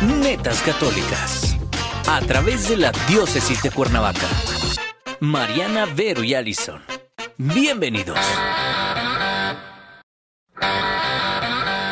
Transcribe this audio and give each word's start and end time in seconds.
Netas 0.00 0.62
Católicas. 0.62 1.56
A 2.08 2.20
través 2.20 2.68
de 2.68 2.76
la 2.76 2.92
Diócesis 3.08 3.60
de 3.64 3.72
Cuernavaca. 3.72 4.28
Mariana, 5.18 5.86
Vero 5.92 6.22
y 6.22 6.36
Allison. 6.36 6.80
Bienvenidos. 7.36 8.16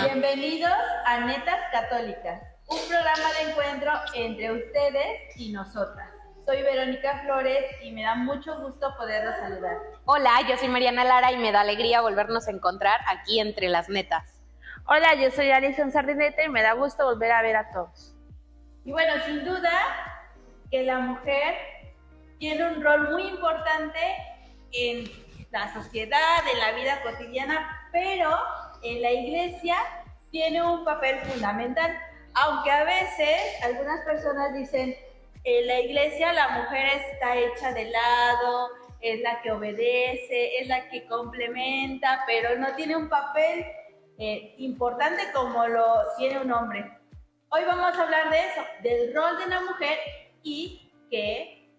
Bienvenidos 0.04 0.70
a 1.04 1.18
Netas 1.26 1.58
Católicas, 1.72 2.42
un 2.68 2.78
programa 2.88 3.32
de 3.40 3.50
encuentro 3.50 3.90
entre 4.14 4.52
ustedes 4.52 5.36
y 5.36 5.50
nosotras. 5.50 6.08
Soy 6.46 6.62
Verónica 6.62 7.22
Flores 7.24 7.64
y 7.82 7.90
me 7.90 8.04
da 8.04 8.14
mucho 8.14 8.56
gusto 8.60 8.94
poderlos 8.96 9.34
saludar. 9.40 9.78
Hola, 10.04 10.30
yo 10.48 10.56
soy 10.56 10.68
Mariana 10.68 11.02
Lara 11.02 11.32
y 11.32 11.38
me 11.38 11.50
da 11.50 11.62
alegría 11.62 12.02
volvernos 12.02 12.46
a 12.46 12.52
encontrar 12.52 13.00
aquí 13.08 13.40
entre 13.40 13.68
las 13.68 13.88
netas. 13.88 14.35
Hola, 14.88 15.16
yo 15.16 15.32
soy 15.32 15.50
Alison 15.50 15.90
Sardinete 15.90 16.44
y 16.44 16.48
me 16.48 16.62
da 16.62 16.74
gusto 16.74 17.04
volver 17.04 17.32
a 17.32 17.42
ver 17.42 17.56
a 17.56 17.72
todos. 17.72 18.14
Y 18.84 18.92
bueno, 18.92 19.14
sin 19.24 19.44
duda 19.44 19.72
que 20.70 20.84
la 20.84 21.00
mujer 21.00 21.56
tiene 22.38 22.68
un 22.70 22.84
rol 22.84 23.10
muy 23.10 23.24
importante 23.24 23.98
en 24.70 25.10
la 25.50 25.74
sociedad, 25.74 26.38
en 26.52 26.58
la 26.60 26.70
vida 26.78 27.02
cotidiana, 27.02 27.88
pero 27.90 28.30
en 28.84 29.02
la 29.02 29.10
iglesia 29.10 29.74
tiene 30.30 30.62
un 30.62 30.84
papel 30.84 31.18
fundamental. 31.22 31.92
Aunque 32.34 32.70
a 32.70 32.84
veces 32.84 33.60
algunas 33.64 34.04
personas 34.04 34.54
dicen, 34.54 34.94
en 35.42 35.66
la 35.66 35.80
iglesia 35.80 36.32
la 36.32 36.60
mujer 36.60 36.86
está 37.10 37.34
hecha 37.34 37.72
de 37.72 37.86
lado, 37.86 38.68
es 39.00 39.20
la 39.20 39.42
que 39.42 39.50
obedece, 39.50 40.58
es 40.60 40.68
la 40.68 40.88
que 40.90 41.08
complementa, 41.08 42.22
pero 42.24 42.56
no 42.56 42.72
tiene 42.76 42.94
un 42.94 43.08
papel 43.08 43.66
eh, 44.18 44.54
importante 44.58 45.22
como 45.32 45.66
lo 45.66 45.84
tiene 46.18 46.40
un 46.40 46.52
hombre. 46.52 46.90
Hoy 47.48 47.62
vamos 47.66 47.96
a 47.96 48.02
hablar 48.02 48.30
de 48.30 48.38
eso, 48.38 48.60
del 48.82 49.14
rol 49.14 49.38
de 49.38 49.46
la 49.46 49.60
mujer 49.62 49.98
y 50.42 50.90
que 51.10 51.70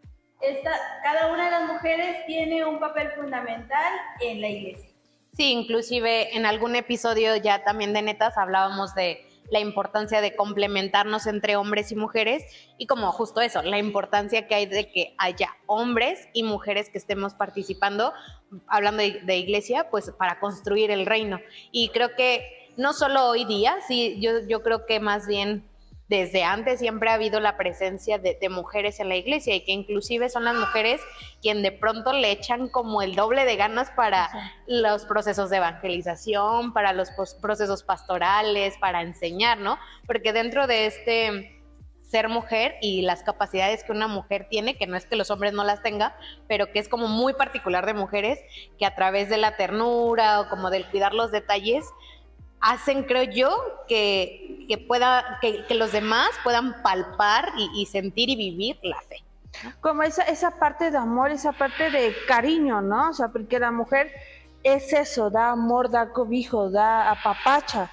cada 1.04 1.34
una 1.34 1.46
de 1.46 1.52
las 1.52 1.68
mujeres 1.68 2.26
tiene 2.26 2.64
un 2.66 2.80
papel 2.80 3.12
fundamental 3.12 3.94
en 4.22 4.42
la 4.42 4.50
iglesia. 4.50 4.90
Sí, 5.34 5.52
inclusive 5.52 6.36
en 6.36 6.46
algún 6.46 6.76
episodio 6.76 7.36
ya 7.36 7.64
también 7.64 7.94
de 7.94 8.02
Netas 8.02 8.38
hablábamos 8.38 8.96
de 8.96 9.24
la 9.50 9.60
importancia 9.60 10.22
de 10.22 10.36
complementarnos 10.36 11.28
entre 11.28 11.56
hombres 11.56 11.92
y 11.92 11.96
mujeres 11.96 12.44
y 12.78 12.88
como 12.88 13.12
justo 13.12 13.42
eso, 13.42 13.62
la 13.62 13.78
importancia 13.78 14.48
que 14.48 14.56
hay 14.56 14.66
de 14.66 14.92
que 14.92 15.16
haya 15.18 15.56
hombres 15.66 16.28
y 16.34 16.44
mujeres 16.44 16.90
que 16.90 16.98
estemos 16.98 17.34
participando, 17.34 18.14
hablando 18.68 19.04
de, 19.04 19.38
iglesia, 19.38 19.90
pues 19.90 20.12
para 20.12 20.40
construir 20.40 20.92
el 20.92 21.06
reino. 21.06 21.40
Y 21.72 21.90
creo 21.90 22.16
que 22.16 22.72
no 22.78 22.94
solo 22.94 23.28
hoy 23.28 23.46
día, 23.46 23.78
sí, 23.88 24.18
yo, 24.20 24.46
yo 24.48 24.62
creo 24.64 24.86
que 24.86 25.00
más 25.00 25.28
bien 25.28 25.68
desde 26.08 26.44
antes 26.44 26.80
siempre 26.80 27.10
ha 27.10 27.16
habido 27.16 27.40
la 27.40 27.58
presencia 27.58 28.18
de, 28.18 28.38
mujeres 28.50 29.00
en 29.00 29.10
la 29.10 29.18
iglesia 29.18 29.56
y 29.56 29.66
que 29.66 29.74
inclusive 29.74 30.30
son 30.30 30.46
las 30.46 30.56
mujeres 30.56 31.02
quien 31.42 31.62
de 31.62 31.74
pronto 31.74 32.14
le 32.14 32.32
echan 32.32 32.70
como 32.70 33.02
el 33.02 33.16
doble 33.16 33.44
de 33.44 33.58
ganas 33.58 33.92
para 33.92 34.30
los 34.68 35.04
procesos 35.06 35.50
de 35.50 35.58
evangelización, 35.58 36.72
para 36.74 36.94
los 36.94 37.10
procesos 37.42 37.84
pastorales, 37.84 38.76
para 38.80 39.02
enseñar, 39.02 39.58
¿no? 39.58 39.78
Porque 40.06 40.32
dentro 40.32 40.66
de 40.66 40.86
este 40.86 41.54
ser 42.04 42.30
mujer 42.30 42.76
y 42.82 43.02
las 43.02 43.22
capacidades 43.22 43.84
que 43.84 43.92
una 43.92 44.08
mujer 44.08 44.48
tiene, 44.50 44.78
que 44.78 44.88
no 44.88 44.96
es 44.96 45.06
que 45.06 45.18
los 45.18 45.30
hombres 45.30 45.52
no 45.52 45.66
las 45.66 45.84
tengan, 45.84 46.14
pero 46.48 46.72
que 46.72 46.80
es 46.80 46.88
como 46.88 47.10
muy 47.10 47.34
particular 47.34 47.86
de 47.86 47.94
mujeres, 47.94 48.40
que 48.80 48.86
a 48.86 48.96
través 48.96 49.30
de 49.30 49.38
la 49.38 49.58
ternura 49.58 50.40
o 50.40 50.50
como 50.50 50.70
del 50.70 50.86
cuidar 50.86 51.14
los 51.14 51.32
detalles, 51.32 51.86
hacen, 52.68 53.04
creo 53.04 53.24
yo, 53.24 53.50
que, 53.88 54.66
que 54.68 54.78
pueda, 54.78 55.40
que, 55.42 55.66
que, 55.66 55.74
los 55.74 55.94
demás 55.94 56.30
puedan 56.44 56.82
palpar 56.84 57.50
y, 57.74 57.86
sentir 57.86 58.30
y 58.30 58.36
vivir 58.36 58.78
la 58.84 59.00
fe. 59.02 59.24
Como 59.80 60.04
esa, 60.04 60.24
esa 60.24 60.60
parte 60.60 60.92
de 60.92 60.98
amor, 60.98 61.32
esa 61.32 61.54
parte 61.54 61.90
de 61.90 62.14
cariño, 62.28 62.82
¿no? 62.82 63.10
O 63.10 63.14
sea, 63.14 63.30
porque 63.30 63.58
la 63.58 63.72
mujer 63.72 64.12
es 64.64 64.92
eso, 64.92 65.30
da 65.30 65.52
amor, 65.52 65.90
da 65.90 66.10
cobijo, 66.12 66.70
da 66.70 67.10
apapacha. 67.10 67.90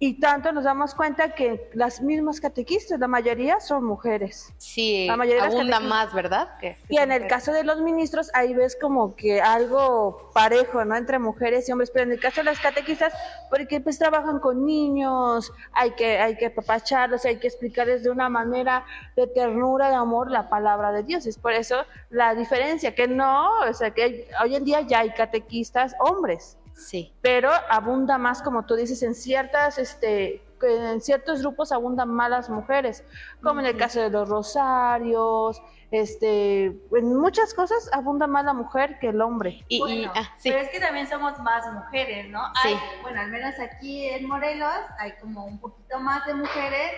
Y 0.00 0.20
tanto 0.20 0.52
nos 0.52 0.62
damos 0.62 0.94
cuenta 0.94 1.34
que 1.34 1.70
las 1.74 2.00
mismas 2.00 2.40
catequistas, 2.40 3.00
la 3.00 3.08
mayoría 3.08 3.58
son 3.58 3.84
mujeres. 3.84 4.52
Sí, 4.56 5.06
la 5.08 5.16
mayoría 5.16 5.44
abunda 5.44 5.80
más, 5.80 6.14
¿verdad? 6.14 6.48
y 6.88 6.98
en 6.98 7.10
el 7.10 7.26
caso 7.26 7.52
de 7.52 7.64
los 7.64 7.80
ministros, 7.80 8.30
ahí 8.34 8.54
ves 8.54 8.76
como 8.80 9.16
que 9.16 9.40
algo 9.40 10.30
parejo, 10.32 10.84
¿no? 10.84 10.94
Entre 10.94 11.18
mujeres 11.18 11.68
y 11.68 11.72
hombres, 11.72 11.90
pero 11.90 12.04
en 12.04 12.12
el 12.12 12.20
caso 12.20 12.42
de 12.42 12.44
las 12.44 12.60
catequistas, 12.60 13.12
porque 13.50 13.80
pues 13.80 13.98
trabajan 13.98 14.38
con 14.38 14.64
niños, 14.64 15.50
hay 15.72 15.90
que, 15.92 16.18
hay 16.20 16.36
que 16.36 16.50
papacharlos, 16.50 17.24
hay 17.24 17.38
que 17.38 17.48
explicarles 17.48 18.04
de 18.04 18.10
una 18.10 18.28
manera 18.28 18.84
de 19.16 19.26
ternura, 19.26 19.88
de 19.88 19.96
amor, 19.96 20.30
la 20.30 20.48
palabra 20.48 20.92
de 20.92 21.02
Dios. 21.02 21.26
Es 21.26 21.38
por 21.38 21.52
eso 21.52 21.84
la 22.10 22.36
diferencia, 22.36 22.94
que 22.94 23.08
no, 23.08 23.48
o 23.68 23.74
sea, 23.74 23.90
que 23.90 24.28
hoy 24.42 24.54
en 24.54 24.64
día 24.64 24.82
ya 24.82 25.00
hay 25.00 25.10
catequistas 25.10 25.96
hombres. 25.98 26.57
Sí. 26.78 27.12
Pero 27.20 27.50
abunda 27.68 28.18
más, 28.18 28.40
como 28.40 28.64
tú 28.64 28.76
dices, 28.76 29.02
en 29.02 29.14
ciertas, 29.14 29.78
este, 29.78 30.42
en 30.62 31.00
ciertos 31.00 31.40
grupos 31.40 31.72
abundan 31.72 32.08
más 32.08 32.30
las 32.30 32.48
mujeres, 32.48 33.04
como 33.42 33.60
en 33.60 33.66
el 33.66 33.76
caso 33.76 34.00
de 34.00 34.10
los 34.10 34.28
rosarios, 34.28 35.60
este, 35.90 36.66
en 36.66 37.16
muchas 37.16 37.52
cosas 37.52 37.90
abunda 37.92 38.26
más 38.26 38.44
la 38.44 38.52
mujer 38.52 38.98
que 39.00 39.08
el 39.08 39.20
hombre. 39.20 39.64
Y, 39.68 40.04
ah, 40.14 40.36
Pero 40.42 40.58
es 40.58 40.68
que 40.70 40.78
también 40.78 41.08
somos 41.08 41.38
más 41.40 41.70
mujeres, 41.72 42.28
¿no? 42.28 42.42
Sí. 42.62 42.76
bueno, 43.02 43.20
al 43.20 43.30
menos 43.30 43.58
aquí 43.58 44.06
en 44.06 44.28
Morelos 44.28 44.76
hay 44.98 45.12
como 45.20 45.46
un 45.46 45.58
poquito 45.60 45.98
más 45.98 46.26
de 46.26 46.34
mujeres 46.34 46.92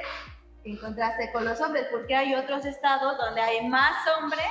en 0.64 0.76
contraste 0.76 1.32
con 1.32 1.46
los 1.46 1.58
hombres, 1.60 1.86
porque 1.90 2.14
hay 2.14 2.34
otros 2.34 2.66
estados 2.66 3.16
donde 3.16 3.40
hay 3.40 3.66
más 3.66 3.96
hombres 4.18 4.44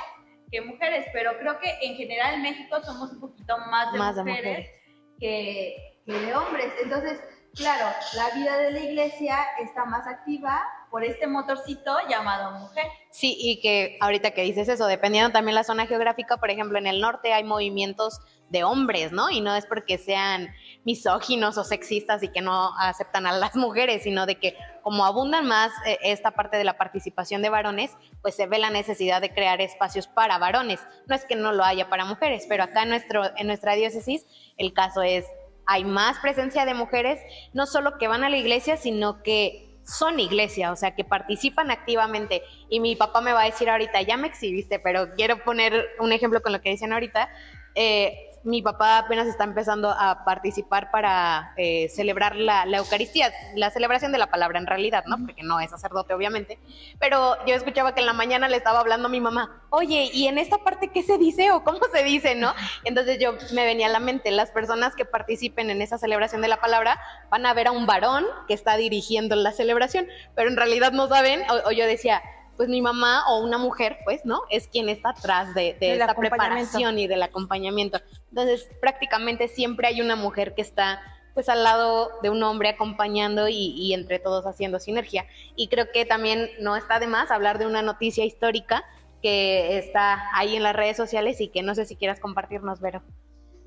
que 0.50 0.60
mujeres, 0.60 1.06
pero 1.12 1.38
creo 1.38 1.60
que 1.60 1.78
en 1.82 1.94
general 1.94 2.34
en 2.34 2.42
México 2.42 2.82
somos 2.82 3.12
un 3.12 3.20
poquito 3.20 3.56
más 3.70 3.92
de 3.92 3.98
mujeres. 3.98 4.16
De 4.16 4.22
mujeres 4.24 4.79
que, 5.20 6.00
de 6.06 6.34
hombres. 6.34 6.72
Entonces, 6.82 7.20
claro, 7.54 7.86
la 8.16 8.30
vida 8.34 8.58
de 8.58 8.72
la 8.72 8.80
iglesia 8.80 9.38
está 9.62 9.84
más 9.84 10.06
activa 10.06 10.60
por 10.90 11.04
este 11.04 11.26
motorcito 11.28 11.92
llamado 12.08 12.58
mujer. 12.58 12.86
Sí, 13.10 13.36
y 13.38 13.60
que 13.60 13.96
ahorita 14.00 14.32
que 14.32 14.42
dices 14.42 14.68
eso, 14.68 14.86
dependiendo 14.86 15.30
también 15.30 15.54
la 15.54 15.62
zona 15.62 15.86
geográfica, 15.86 16.38
por 16.38 16.50
ejemplo, 16.50 16.78
en 16.78 16.88
el 16.88 17.00
norte 17.00 17.32
hay 17.32 17.44
movimientos 17.44 18.20
de 18.48 18.64
hombres, 18.64 19.12
¿no? 19.12 19.30
Y 19.30 19.40
no 19.40 19.54
es 19.54 19.66
porque 19.66 19.98
sean 19.98 20.52
misóginos 20.84 21.58
o 21.58 21.64
sexistas 21.64 22.22
y 22.22 22.28
que 22.28 22.40
no 22.40 22.76
aceptan 22.78 23.26
a 23.26 23.32
las 23.32 23.56
mujeres, 23.56 24.02
sino 24.02 24.26
de 24.26 24.36
que 24.36 24.56
como 24.82 25.04
abundan 25.04 25.46
más 25.46 25.70
eh, 25.86 25.98
esta 26.02 26.30
parte 26.30 26.56
de 26.56 26.64
la 26.64 26.78
participación 26.78 27.42
de 27.42 27.50
varones, 27.50 27.96
pues 28.22 28.34
se 28.34 28.46
ve 28.46 28.58
la 28.58 28.70
necesidad 28.70 29.20
de 29.20 29.32
crear 29.32 29.60
espacios 29.60 30.06
para 30.06 30.38
varones. 30.38 30.80
No 31.06 31.14
es 31.14 31.24
que 31.24 31.36
no 31.36 31.52
lo 31.52 31.64
haya 31.64 31.88
para 31.88 32.04
mujeres, 32.04 32.46
pero 32.48 32.64
acá 32.64 32.84
en, 32.84 32.90
nuestro, 32.90 33.22
en 33.36 33.46
nuestra 33.46 33.74
diócesis 33.74 34.26
el 34.56 34.72
caso 34.72 35.02
es, 35.02 35.26
hay 35.66 35.84
más 35.84 36.18
presencia 36.18 36.64
de 36.64 36.74
mujeres, 36.74 37.20
no 37.52 37.66
solo 37.66 37.98
que 37.98 38.08
van 38.08 38.24
a 38.24 38.30
la 38.30 38.38
iglesia, 38.38 38.76
sino 38.76 39.22
que 39.22 39.70
son 39.84 40.20
iglesia, 40.20 40.72
o 40.72 40.76
sea, 40.76 40.94
que 40.94 41.04
participan 41.04 41.70
activamente. 41.70 42.42
Y 42.68 42.80
mi 42.80 42.96
papá 42.96 43.20
me 43.20 43.32
va 43.32 43.42
a 43.42 43.46
decir 43.46 43.68
ahorita, 43.68 44.02
ya 44.02 44.16
me 44.16 44.28
exhibiste, 44.28 44.78
pero 44.78 45.14
quiero 45.14 45.42
poner 45.44 45.88
un 45.98 46.12
ejemplo 46.12 46.42
con 46.42 46.52
lo 46.52 46.60
que 46.60 46.70
dicen 46.70 46.92
ahorita. 46.92 47.28
Eh, 47.74 48.29
mi 48.42 48.62
papá 48.62 48.98
apenas 48.98 49.26
está 49.26 49.44
empezando 49.44 49.90
a 49.90 50.24
participar 50.24 50.90
para 50.90 51.52
eh, 51.56 51.88
celebrar 51.90 52.36
la, 52.36 52.64
Eucaristía, 52.64 53.32
la 53.54 53.70
celebración 53.70 54.12
de 54.12 54.18
la 54.18 54.28
palabra 54.28 54.58
en 54.58 54.66
realidad, 54.66 55.04
¿no? 55.06 55.18
Porque 55.18 55.42
no 55.42 55.60
es 55.60 55.70
sacerdote, 55.70 56.14
obviamente. 56.14 56.58
Pero 56.98 57.36
yo 57.46 57.54
escuchaba 57.54 57.94
que 57.94 58.00
en 58.00 58.06
la 58.06 58.12
mañana 58.12 58.48
le 58.48 58.56
estaba 58.56 58.80
hablando 58.80 59.08
a 59.08 59.10
mi 59.10 59.20
mamá, 59.20 59.62
oye, 59.68 60.10
¿y 60.12 60.26
en 60.26 60.38
esta 60.38 60.58
parte 60.58 60.88
qué 60.88 61.02
se 61.02 61.18
dice 61.18 61.52
o 61.52 61.64
cómo 61.64 61.80
se 61.92 62.02
dice, 62.02 62.34
no? 62.34 62.54
Entonces 62.84 63.18
yo 63.18 63.34
me 63.52 63.64
venía 63.64 63.86
a 63.86 63.90
la 63.90 64.00
mente, 64.00 64.30
las 64.30 64.50
personas 64.50 64.94
que 64.94 65.04
participen 65.04 65.68
en 65.68 65.82
esa 65.82 65.98
celebración 65.98 66.40
de 66.40 66.48
la 66.48 66.60
palabra 66.60 66.98
van 67.30 67.44
a 67.44 67.52
ver 67.52 67.68
a 67.68 67.72
un 67.72 67.86
varón 67.86 68.24
que 68.48 68.54
está 68.54 68.76
dirigiendo 68.76 69.36
la 69.36 69.52
celebración, 69.52 70.06
pero 70.34 70.48
en 70.48 70.56
realidad 70.56 70.92
no 70.92 71.08
saben, 71.08 71.42
o 71.66 71.72
yo 71.72 71.86
decía, 71.86 72.22
pues 72.60 72.68
mi 72.68 72.82
mamá 72.82 73.24
o 73.26 73.42
una 73.42 73.56
mujer, 73.56 74.00
pues, 74.04 74.26
¿no? 74.26 74.42
Es 74.50 74.68
quien 74.68 74.90
está 74.90 75.12
atrás 75.12 75.54
de, 75.54 75.78
esta 75.80 76.14
preparación 76.14 76.98
y 76.98 77.06
del 77.06 77.22
acompañamiento. 77.22 77.98
Entonces, 78.28 78.68
prácticamente 78.82 79.48
siempre 79.48 79.86
hay 79.86 80.02
una 80.02 80.14
mujer 80.14 80.54
que 80.54 80.60
está 80.60 81.00
pues 81.32 81.48
al 81.48 81.64
lado 81.64 82.10
de 82.20 82.28
un 82.28 82.42
hombre 82.42 82.68
acompañando 82.68 83.48
y, 83.48 83.94
entre 83.94 84.18
todos 84.18 84.46
haciendo 84.46 84.78
sinergia. 84.78 85.24
Y 85.56 85.68
creo 85.68 85.90
que 85.90 86.04
también 86.04 86.50
no 86.60 86.76
está 86.76 86.98
de 86.98 87.06
más 87.06 87.30
hablar 87.30 87.58
de 87.58 87.66
una 87.66 87.80
noticia 87.80 88.26
histórica 88.26 88.84
que 89.22 89.78
está 89.78 90.28
ahí 90.34 90.54
en 90.54 90.62
las 90.62 90.76
redes 90.76 90.98
sociales 90.98 91.40
y 91.40 91.48
que 91.48 91.62
no 91.62 91.74
sé 91.74 91.86
si 91.86 91.96
quieras 91.96 92.20
compartirnos, 92.20 92.82
Vero. 92.82 93.02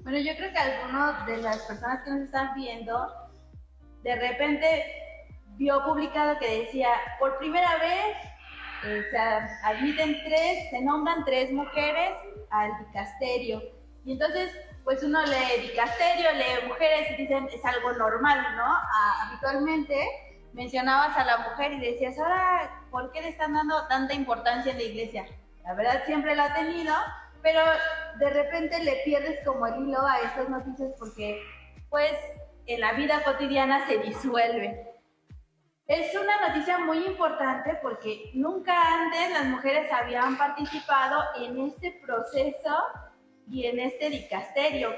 Bueno, 0.04 0.20
yo 0.20 0.36
creo 0.38 0.52
que 0.52 0.60
algunos 0.60 1.26
de 1.26 1.38
las 1.38 1.64
personas 1.64 2.04
que 2.04 2.12
nos 2.12 2.22
están 2.26 2.54
viendo, 2.54 3.12
de 4.04 4.16
repente 4.18 4.86
vio 5.58 5.84
publicado 5.84 6.38
que 6.38 6.66
decía, 6.66 6.90
por 7.20 7.40
primera 7.40 7.76
vez 7.80 8.33
eh, 8.86 9.06
se 9.10 9.18
admiten 9.18 10.24
tres, 10.24 10.70
se 10.70 10.82
nombran 10.82 11.26
tres 11.26 11.52
mujeres 11.52 12.18
al 12.50 12.72
dicasterio. 12.86 13.62
Y 14.06 14.14
entonces, 14.14 14.52
pues 14.84 15.02
uno 15.04 15.24
lee 15.26 15.62
dicasterio, 15.62 16.32
lee 16.34 16.68
mujeres 16.68 17.12
y 17.12 17.22
dicen 17.22 17.48
es 17.54 17.64
algo 17.66 17.94
normal, 17.94 18.40
¿no? 18.58 18.76
habitualmente 19.22 19.96
mencionabas 20.54 21.18
a 21.18 21.26
la 21.26 21.38
mujer 21.50 21.74
y 21.74 21.80
decías, 21.80 22.18
ahora, 22.20 22.86
¿por 22.92 23.12
qué 23.12 23.22
le 23.22 23.30
están 23.30 23.54
dando 23.54 23.88
tanta 23.88 24.14
importancia 24.14 24.72
en 24.72 24.78
la 24.78 24.84
iglesia? 24.84 25.26
La 25.64 25.74
verdad 25.74 26.04
siempre 26.06 26.36
la 26.36 26.46
ha 26.46 26.54
tenido, 26.54 26.94
pero 27.42 27.62
de 28.20 28.30
repente 28.30 28.84
le 28.84 28.98
pierdes 29.04 29.40
como 29.46 29.66
el 29.68 29.76
hilo 29.82 30.06
a 30.06 30.20
estas 30.20 30.50
noticias 30.50 30.92
porque 31.00 31.42
pues 31.90 32.14
en 32.66 32.80
la 32.80 32.94
vida 32.94 33.24
cotidiana 33.24 33.88
se 33.88 33.98
disuelve. 33.98 34.93
Es 35.88 36.16
una 36.16 36.48
noticia 36.48 36.78
muy 36.80 37.06
importante 37.06 37.78
porque 37.82 38.32
nunca 38.34 38.74
antes 38.74 39.32
las 39.32 39.46
mujeres 39.46 39.92
habían 39.92 40.38
participado 40.38 41.22
en 41.38 41.60
este 41.60 42.00
proceso 42.06 42.78
y 43.50 43.66
en 43.66 43.80
este 43.80 44.10
dicasterio. 44.10 44.92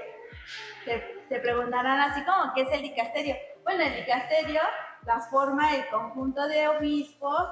Se, 0.85 1.03
se 1.27 1.39
preguntarán 1.39 1.99
así 1.99 2.23
como, 2.23 2.53
¿qué 2.53 2.61
es 2.61 2.71
el 2.71 2.83
dicasterio? 2.83 3.35
Bueno, 3.63 3.83
el 3.83 3.95
dicasterio 3.95 4.61
la 5.05 5.19
forma 5.21 5.75
el 5.75 5.87
conjunto 5.87 6.47
de 6.47 6.67
obispos, 6.67 7.49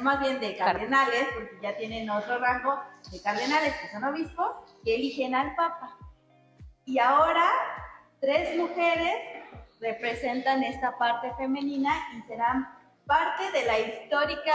más 0.00 0.20
bien 0.20 0.40
de 0.40 0.56
cardenales, 0.56 1.26
porque 1.34 1.58
ya 1.62 1.76
tienen 1.76 2.08
otro 2.10 2.38
rango 2.38 2.80
de 3.10 3.20
cardenales 3.20 3.74
que 3.80 3.88
son 3.88 4.04
obispos, 4.04 4.56
que 4.84 4.94
eligen 4.94 5.34
al 5.34 5.54
Papa. 5.54 5.96
Y 6.84 6.98
ahora 6.98 7.48
tres 8.20 8.56
mujeres 8.56 9.14
representan 9.82 10.62
esta 10.62 10.96
parte 10.96 11.32
femenina 11.36 11.92
y 12.16 12.22
serán 12.22 12.68
parte 13.06 13.50
de 13.52 13.66
la 13.66 13.78
histórica, 13.78 14.54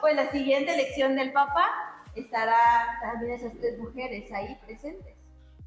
pues 0.00 0.14
la 0.14 0.30
siguiente 0.30 0.72
elección 0.72 1.16
del 1.16 1.32
Papa 1.32 1.66
estará 2.14 2.56
también 3.02 3.32
esas 3.32 3.52
tres 3.58 3.78
mujeres 3.78 4.32
ahí 4.32 4.56
presentes 4.64 5.20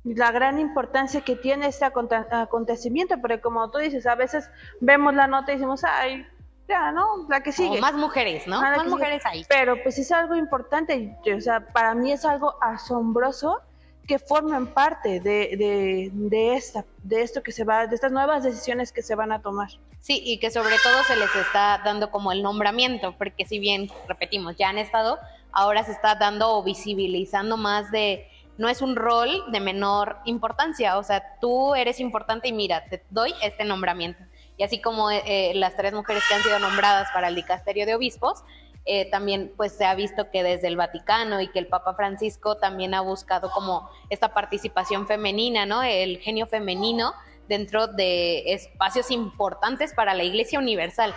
la 0.03 0.31
gran 0.31 0.59
importancia 0.59 1.21
que 1.21 1.35
tiene 1.35 1.67
este 1.67 1.85
acontecimiento, 1.85 3.15
porque 3.21 3.39
como 3.39 3.69
tú 3.71 3.77
dices, 3.77 4.05
a 4.05 4.15
veces 4.15 4.49
vemos 4.81 5.13
la 5.13 5.27
nota 5.27 5.51
y 5.51 5.55
decimos, 5.55 5.83
ay, 5.85 6.25
ya, 6.67 6.91
¿no? 6.91 7.25
La 7.29 7.41
que 7.41 7.51
sigue. 7.51 7.79
más 7.79 7.93
mujeres, 7.93 8.47
¿no? 8.47 8.61
más 8.61 8.85
mujeres 8.85 9.25
ahí. 9.25 9.45
Pero 9.47 9.81
pues 9.81 9.97
es 9.97 10.11
algo 10.11 10.35
importante, 10.35 11.17
o 11.35 11.41
sea, 11.41 11.67
para 11.67 11.93
mí 11.95 12.11
es 12.11 12.25
algo 12.25 12.55
asombroso 12.61 13.61
que 14.07 14.19
formen 14.19 14.67
parte 14.67 15.19
de, 15.19 15.55
de, 15.57 16.09
de, 16.11 16.55
esta, 16.55 16.85
de 17.03 17.21
esto 17.21 17.41
que 17.41 17.51
se 17.51 17.63
va, 17.63 17.87
de 17.87 17.95
estas 17.95 18.11
nuevas 18.11 18.43
decisiones 18.43 18.91
que 18.91 19.01
se 19.01 19.15
van 19.15 19.31
a 19.31 19.41
tomar. 19.41 19.69
Sí, 19.99 20.21
y 20.25 20.39
que 20.39 20.51
sobre 20.51 20.75
todo 20.83 21.03
se 21.07 21.15
les 21.15 21.33
está 21.35 21.81
dando 21.85 22.11
como 22.11 22.33
el 22.33 22.43
nombramiento, 22.43 23.15
porque 23.17 23.45
si 23.45 23.59
bien, 23.59 23.89
repetimos, 24.07 24.57
ya 24.57 24.69
han 24.69 24.77
estado, 24.77 25.17
ahora 25.53 25.85
se 25.85 25.93
está 25.93 26.15
dando 26.15 26.57
o 26.57 26.63
visibilizando 26.63 27.55
más 27.55 27.89
de 27.91 28.27
no 28.57 28.69
es 28.69 28.81
un 28.81 28.95
rol 28.95 29.43
de 29.51 29.59
menor 29.59 30.17
importancia, 30.25 30.97
o 30.97 31.03
sea, 31.03 31.23
tú 31.39 31.73
eres 31.73 31.99
importante 31.99 32.49
y 32.49 32.53
mira, 32.53 32.83
te 32.85 33.03
doy 33.09 33.33
este 33.41 33.63
nombramiento. 33.63 34.23
Y 34.57 34.63
así 34.63 34.79
como 34.79 35.09
eh, 35.09 35.23
eh, 35.25 35.53
las 35.55 35.75
tres 35.75 35.93
mujeres 35.93 36.23
que 36.27 36.35
han 36.35 36.43
sido 36.43 36.59
nombradas 36.59 37.09
para 37.11 37.29
el 37.29 37.35
dicasterio 37.35 37.85
de 37.85 37.95
obispos, 37.95 38.43
eh, 38.85 39.09
también 39.09 39.53
pues 39.55 39.71
se 39.73 39.85
ha 39.85 39.95
visto 39.95 40.29
que 40.29 40.43
desde 40.43 40.67
el 40.67 40.75
Vaticano 40.75 41.39
y 41.39 41.47
que 41.47 41.59
el 41.59 41.67
Papa 41.67 41.93
Francisco 41.93 42.57
también 42.57 42.93
ha 42.93 43.01
buscado 43.01 43.49
como 43.49 43.89
esta 44.09 44.33
participación 44.33 45.07
femenina, 45.07 45.65
¿no? 45.65 45.83
El 45.83 46.19
genio 46.19 46.47
femenino 46.47 47.13
dentro 47.47 47.87
de 47.87 48.53
espacios 48.53 49.09
importantes 49.09 49.93
para 49.93 50.13
la 50.13 50.23
Iglesia 50.23 50.59
Universal. 50.59 51.13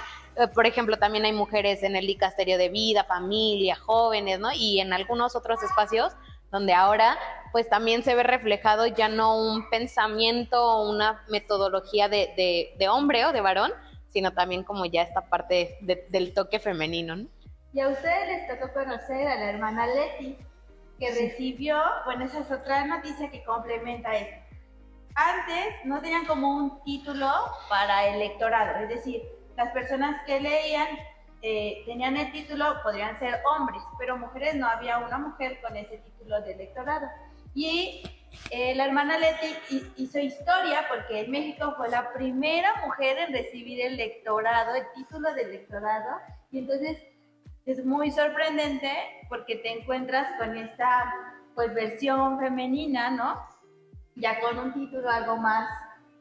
por 0.54 0.66
ejemplo, 0.66 0.98
también 0.98 1.24
hay 1.24 1.32
mujeres 1.32 1.82
en 1.82 1.96
el 1.96 2.06
dicasterio 2.06 2.58
de 2.58 2.68
vida, 2.68 3.04
familia, 3.04 3.74
jóvenes, 3.74 4.38
¿no? 4.38 4.52
Y 4.52 4.80
en 4.80 4.92
algunos 4.92 5.34
otros 5.34 5.62
espacios 5.62 6.12
donde 6.52 6.74
ahora 6.74 7.18
pues 7.52 7.68
también 7.68 8.02
se 8.02 8.14
ve 8.14 8.22
reflejado 8.22 8.86
ya 8.86 9.08
no 9.08 9.36
un 9.36 9.68
pensamiento 9.70 10.62
o 10.62 10.90
una 10.90 11.24
metodología 11.28 12.08
de, 12.08 12.74
de, 12.78 12.88
hombre 12.88 13.24
o 13.24 13.32
de 13.32 13.40
varón, 13.40 13.72
sino 14.10 14.32
también 14.32 14.62
como 14.62 14.84
ya 14.84 15.02
esta 15.02 15.28
parte 15.28 15.78
del 15.80 16.34
toque 16.34 16.60
femenino. 16.60 17.16
¿no? 17.16 17.26
Y 17.72 17.80
a 17.80 17.88
ustedes 17.88 18.28
les 18.28 18.48
tocó 18.48 18.72
conocer 18.72 19.26
a 19.26 19.36
la 19.36 19.50
hermana 19.50 19.86
Leti, 19.86 20.38
que 20.98 21.10
recibió, 21.10 21.78
bueno, 22.04 22.24
esa 22.24 22.40
es 22.40 22.50
otra 22.50 22.86
noticia 22.86 23.30
que 23.30 23.44
complementa 23.44 24.14
esto. 24.14 24.56
Antes 25.14 25.74
no 25.84 26.00
tenían 26.00 26.26
como 26.26 26.56
un 26.56 26.82
título 26.84 27.30
para 27.68 28.06
el 28.06 28.16
electorado, 28.16 28.78
es 28.82 28.88
decir, 28.88 29.22
las 29.56 29.72
personas 29.72 30.22
que 30.26 30.40
leían 30.40 30.88
eh, 31.42 31.82
tenían 31.86 32.16
el 32.16 32.32
título, 32.32 32.82
podrían 32.82 33.18
ser 33.18 33.40
hombres, 33.44 33.82
pero 33.98 34.16
mujeres 34.16 34.54
no 34.54 34.66
había 34.66 34.98
una 34.98 35.18
mujer 35.18 35.60
con 35.60 35.76
ese 35.76 35.98
título 35.98 36.40
de 36.42 36.54
electorado. 36.54 37.06
Y 37.54 38.02
eh, 38.50 38.74
la 38.74 38.86
hermana 38.86 39.18
Leti 39.18 39.56
hizo 39.96 40.18
historia 40.18 40.86
porque 40.88 41.20
en 41.20 41.30
México 41.30 41.74
fue 41.76 41.88
la 41.88 42.12
primera 42.12 42.74
mujer 42.84 43.18
en 43.18 43.32
recibir 43.32 43.80
el 43.80 43.94
electorado, 43.94 44.74
el 44.74 44.84
título 44.94 45.32
de 45.34 45.42
electorado, 45.42 46.18
y 46.50 46.58
entonces 46.58 46.98
es 47.66 47.84
muy 47.84 48.10
sorprendente 48.10 48.90
porque 49.28 49.56
te 49.56 49.72
encuentras 49.72 50.28
con 50.38 50.56
esta 50.56 51.12
pues 51.54 51.74
versión 51.74 52.38
femenina, 52.38 53.10
¿no? 53.10 53.40
Ya 54.14 54.40
con 54.40 54.58
un 54.58 54.72
título 54.72 55.10
algo 55.10 55.36
más 55.36 55.68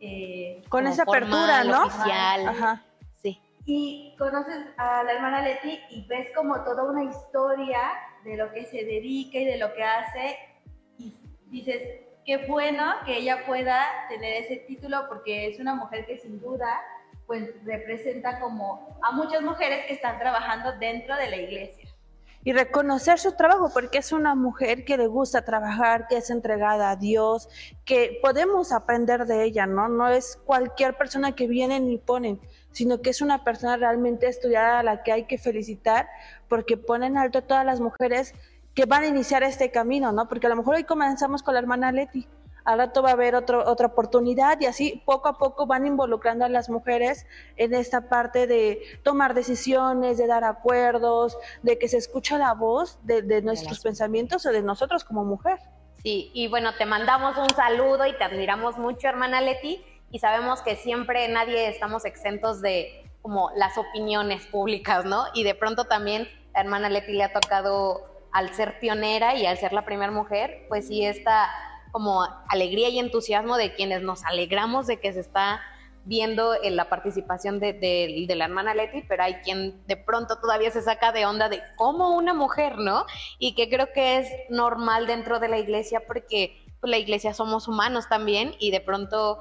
eh, 0.02 0.62
con 0.70 0.86
esa 0.88 1.04
apertura, 1.04 1.64
¿no? 1.64 1.86
Oficial. 1.86 2.50
Ajá 2.50 2.84
y 3.66 4.16
conoces 4.18 4.68
a 4.78 5.04
la 5.04 5.14
hermana 5.14 5.42
Leti 5.42 5.80
y 5.90 6.06
ves 6.06 6.30
como 6.36 6.64
toda 6.64 6.84
una 6.84 7.04
historia 7.04 7.80
de 8.24 8.38
lo 8.38 8.52
que 8.52 8.66
se 8.66 8.86
dedica 8.86 9.40
y 9.40 9.46
de 9.46 9.58
lo 9.58 9.74
que 9.74 9.84
hace 9.84 10.38
y 11.00 11.14
dices, 11.48 11.82
qué 12.26 12.46
bueno 12.48 12.94
que 13.06 13.18
ella 13.18 13.46
pueda 13.48 13.84
tener 14.08 14.44
ese 14.44 14.58
título 14.58 15.06
porque 15.10 15.48
es 15.48 15.60
una 15.60 15.74
mujer 15.74 16.06
que 16.06 16.20
sin 16.20 16.40
duda 16.40 16.80
pues 17.28 17.50
representa 17.64 18.40
como 18.40 19.00
a 19.02 19.12
muchas 19.12 19.42
mujeres 19.42 19.86
que 19.88 19.94
están 19.94 20.20
trabajando 20.20 20.78
dentro 20.80 21.16
de 21.16 21.30
la 21.30 21.38
iglesia. 21.38 21.90
Y 22.44 22.54
reconocer 22.54 23.18
su 23.18 23.32
trabajo, 23.32 23.72
porque 23.74 23.98
es 23.98 24.12
una 24.12 24.36
mujer 24.36 24.86
que 24.86 24.98
le 24.98 25.08
gusta 25.08 25.44
trabajar, 25.44 26.08
que 26.08 26.18
es 26.18 26.30
entregada 26.30 26.92
a 26.92 26.96
Dios, 26.96 27.50
que 27.86 28.20
podemos 28.22 28.72
aprender 28.72 29.26
de 29.26 29.44
ella, 29.44 29.66
¿no? 29.66 29.90
No 29.90 30.10
es 30.10 30.38
cualquier 30.46 30.96
persona 30.96 31.34
que 31.34 31.48
viene 31.48 31.80
ni 31.80 31.98
ponen 31.98 32.40
sino 32.76 33.02
que 33.02 33.10
es 33.10 33.22
una 33.22 33.46
persona 33.46 33.78
realmente 33.78 34.28
estudiada 34.28 34.80
a 34.80 34.84
la 34.84 35.02
que 35.02 35.14
hay 35.14 35.24
que 35.24 35.38
felicitar 35.38 36.10
porque 36.50 36.76
pone 36.76 37.08
en 37.08 37.18
alto 37.18 37.38
a 37.38 37.42
todas 37.42 37.66
las 37.66 37.80
mujeres 37.80 38.34
que 38.74 38.86
van 38.86 39.04
a 39.04 39.08
iniciar 39.08 39.44
este 39.44 39.72
camino, 39.72 40.12
¿no? 40.12 40.28
Porque 40.28 40.48
a 40.48 40.50
lo 40.50 40.58
mejor 40.58 40.76
hoy 40.76 40.84
comenzamos 40.84 41.42
con 41.42 41.54
la 41.54 41.62
hermana 41.62 41.94
Leti, 41.94 42.28
al 42.66 42.80
rato 42.80 43.04
va 43.04 43.12
a 43.12 43.14
haber 43.14 43.36
otro, 43.36 43.64
otra 43.70 43.88
oportunidad 43.88 44.60
y 44.60 44.66
así 44.66 45.02
poco 45.06 45.30
a 45.30 45.38
poco 45.38 45.68
van 45.68 45.86
involucrando 45.86 46.46
a 46.46 46.50
las 46.50 46.70
mujeres 46.70 47.26
en 47.58 47.74
esta 47.74 48.10
parte 48.10 48.48
de 48.48 48.82
tomar 49.04 49.36
decisiones, 49.36 50.18
de 50.18 50.28
dar 50.28 50.44
acuerdos, 50.44 51.38
de 51.62 51.78
que 51.78 51.88
se 51.88 51.98
escucha 51.98 52.38
la 52.38 52.54
voz 52.54 53.00
de, 53.04 53.22
de 53.22 53.42
nuestros 53.42 53.80
pensamientos 53.80 54.46
o 54.46 54.52
de 54.52 54.64
nosotros 54.64 55.04
como 55.04 55.24
mujer. 55.24 55.60
Sí, 56.02 56.32
y 56.34 56.48
bueno, 56.48 56.72
te 56.78 56.86
mandamos 56.86 57.38
un 57.38 57.50
saludo 57.52 58.06
y 58.06 58.18
te 58.18 58.24
admiramos 58.24 58.78
mucho, 58.78 59.08
hermana 59.08 59.42
Leti 59.42 59.84
y 60.12 60.20
sabemos 60.20 60.62
que 60.62 60.76
siempre 60.76 61.28
nadie 61.28 61.70
estamos 61.70 62.06
exentos 62.06 62.62
de 62.62 63.06
como 63.22 63.50
las 63.56 63.78
opiniones 63.78 64.46
públicas, 64.48 65.06
¿no? 65.06 65.26
Y 65.34 65.44
de 65.44 65.56
pronto 65.56 65.86
también 65.86 66.28
la 66.54 66.62
hermana 66.62 66.90
Leti 66.90 67.14
le 67.14 67.24
ha 67.24 67.34
tocado 67.34 68.06
al 68.32 68.54
ser 68.54 68.80
pionera 68.80 69.36
y 69.36 69.46
al 69.46 69.58
ser 69.58 69.74
la 69.74 69.86
primera 69.86 70.12
mujer, 70.12 70.66
pues 70.68 70.88
sí 70.88 71.06
esta 71.06 71.50
como 71.96 72.28
alegría 72.50 72.90
y 72.90 73.00
entusiasmo 73.00 73.56
de 73.56 73.74
quienes 73.74 74.02
nos 74.02 74.26
alegramos 74.26 74.86
de 74.86 75.00
que 75.00 75.14
se 75.14 75.22
está 75.22 75.62
viendo 76.04 76.54
en 76.62 76.76
la 76.76 76.90
participación 76.90 77.62
de, 77.62 77.72
de, 77.72 78.36
la 78.36 78.44
hermana 78.44 78.74
Leti, 78.74 79.04
pero 79.08 79.24
hay 79.24 79.36
quien 79.36 79.82
de 79.88 79.96
pronto 79.96 80.38
todavía 80.42 80.72
se 80.72 80.82
saca 80.82 81.14
de 81.14 81.26
onda 81.26 81.48
de 81.48 81.62
cómo 81.78 82.14
una 82.18 82.34
mujer, 82.34 82.80
¿no? 82.80 83.06
Y 83.40 83.56
que 83.56 83.70
creo 83.70 83.94
que 83.94 84.18
es 84.18 84.28
normal 84.50 85.08
dentro 85.08 85.40
de 85.40 85.48
la 85.48 85.58
iglesia 85.58 86.02
porque 86.06 86.66
pues, 86.82 86.92
la 86.92 86.98
iglesia 86.98 87.34
somos 87.34 87.70
humanos 87.70 88.10
también 88.10 88.56
y 88.60 88.72
de 88.72 88.82
pronto 88.82 89.40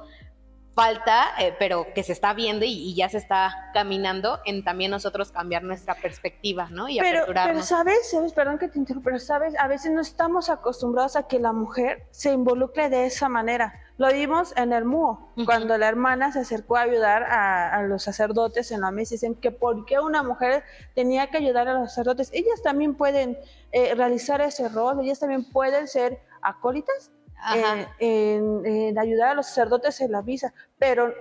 falta, 0.75 1.27
eh, 1.39 1.55
pero 1.57 1.87
que 1.95 2.03
se 2.03 2.11
está 2.11 2.33
viendo 2.33 2.65
y, 2.65 2.93
ya 2.93 3.07
se 3.07 3.17
está 3.17 3.71
caminando 3.73 4.39
en 4.45 4.63
también 4.63 4.91
nosotros 4.91 5.31
cambiar 5.31 5.63
nuestra 5.63 5.95
perspectiva, 5.95 6.67
¿no? 6.69 6.89
Y 6.89 6.99
pero, 6.99 7.23
pero 7.27 7.61
sabes, 7.63 8.11
sabes, 8.11 8.33
perdón 8.33 8.59
que 8.59 8.67
te 8.67 8.77
interrumpa, 8.77 9.05
pero 9.05 9.19
sabes, 9.19 9.55
a 9.57 9.67
veces 9.67 9.93
no 9.93 10.01
estamos 10.01 10.49
acostumbrados 10.49 11.15
a 11.15 11.27
que 11.27 11.39
la 11.39 11.53
mujer 11.53 12.05
se 12.11 12.33
involucre 12.33 12.89
de 12.89 13.05
esa 13.05 13.29
manera. 13.29 13.73
Lo 13.97 14.11
vimos 14.11 14.53
en 14.57 14.73
el 14.73 14.83
MUO, 14.83 15.31
cuando 15.45 15.77
la 15.77 15.87
hermana 15.87 16.33
se 16.33 16.39
acercó 16.39 16.75
a 16.75 16.81
ayudar 16.81 17.23
a, 17.23 17.81
los 17.83 18.03
sacerdotes 18.03 18.71
en 18.71 18.81
la 18.81 18.91
mesa, 18.91 19.15
dicen 19.15 19.35
que 19.35 19.51
por 19.51 19.85
qué 19.85 19.99
una 19.99 20.21
mujer 20.21 20.65
tenía 20.93 21.27
que 21.27 21.37
ayudar 21.37 21.69
a 21.69 21.73
los 21.75 21.91
sacerdotes. 21.91 22.29
Ellas 22.33 22.61
también 22.61 22.95
pueden 22.95 23.37
eh, 23.71 23.95
realizar 23.95 24.41
ese 24.41 24.67
rol, 24.67 24.99
ellas 25.01 25.19
también 25.19 25.49
pueden 25.49 25.87
ser 25.87 26.19
acólitas, 26.41 27.11
en, 27.99 28.97
ayudar 28.97 29.31
a 29.31 29.33
los 29.33 29.47
sacerdotes 29.47 30.01
en 30.01 30.11
la 30.11 30.21
visa, 30.21 30.53
pero 30.77 31.13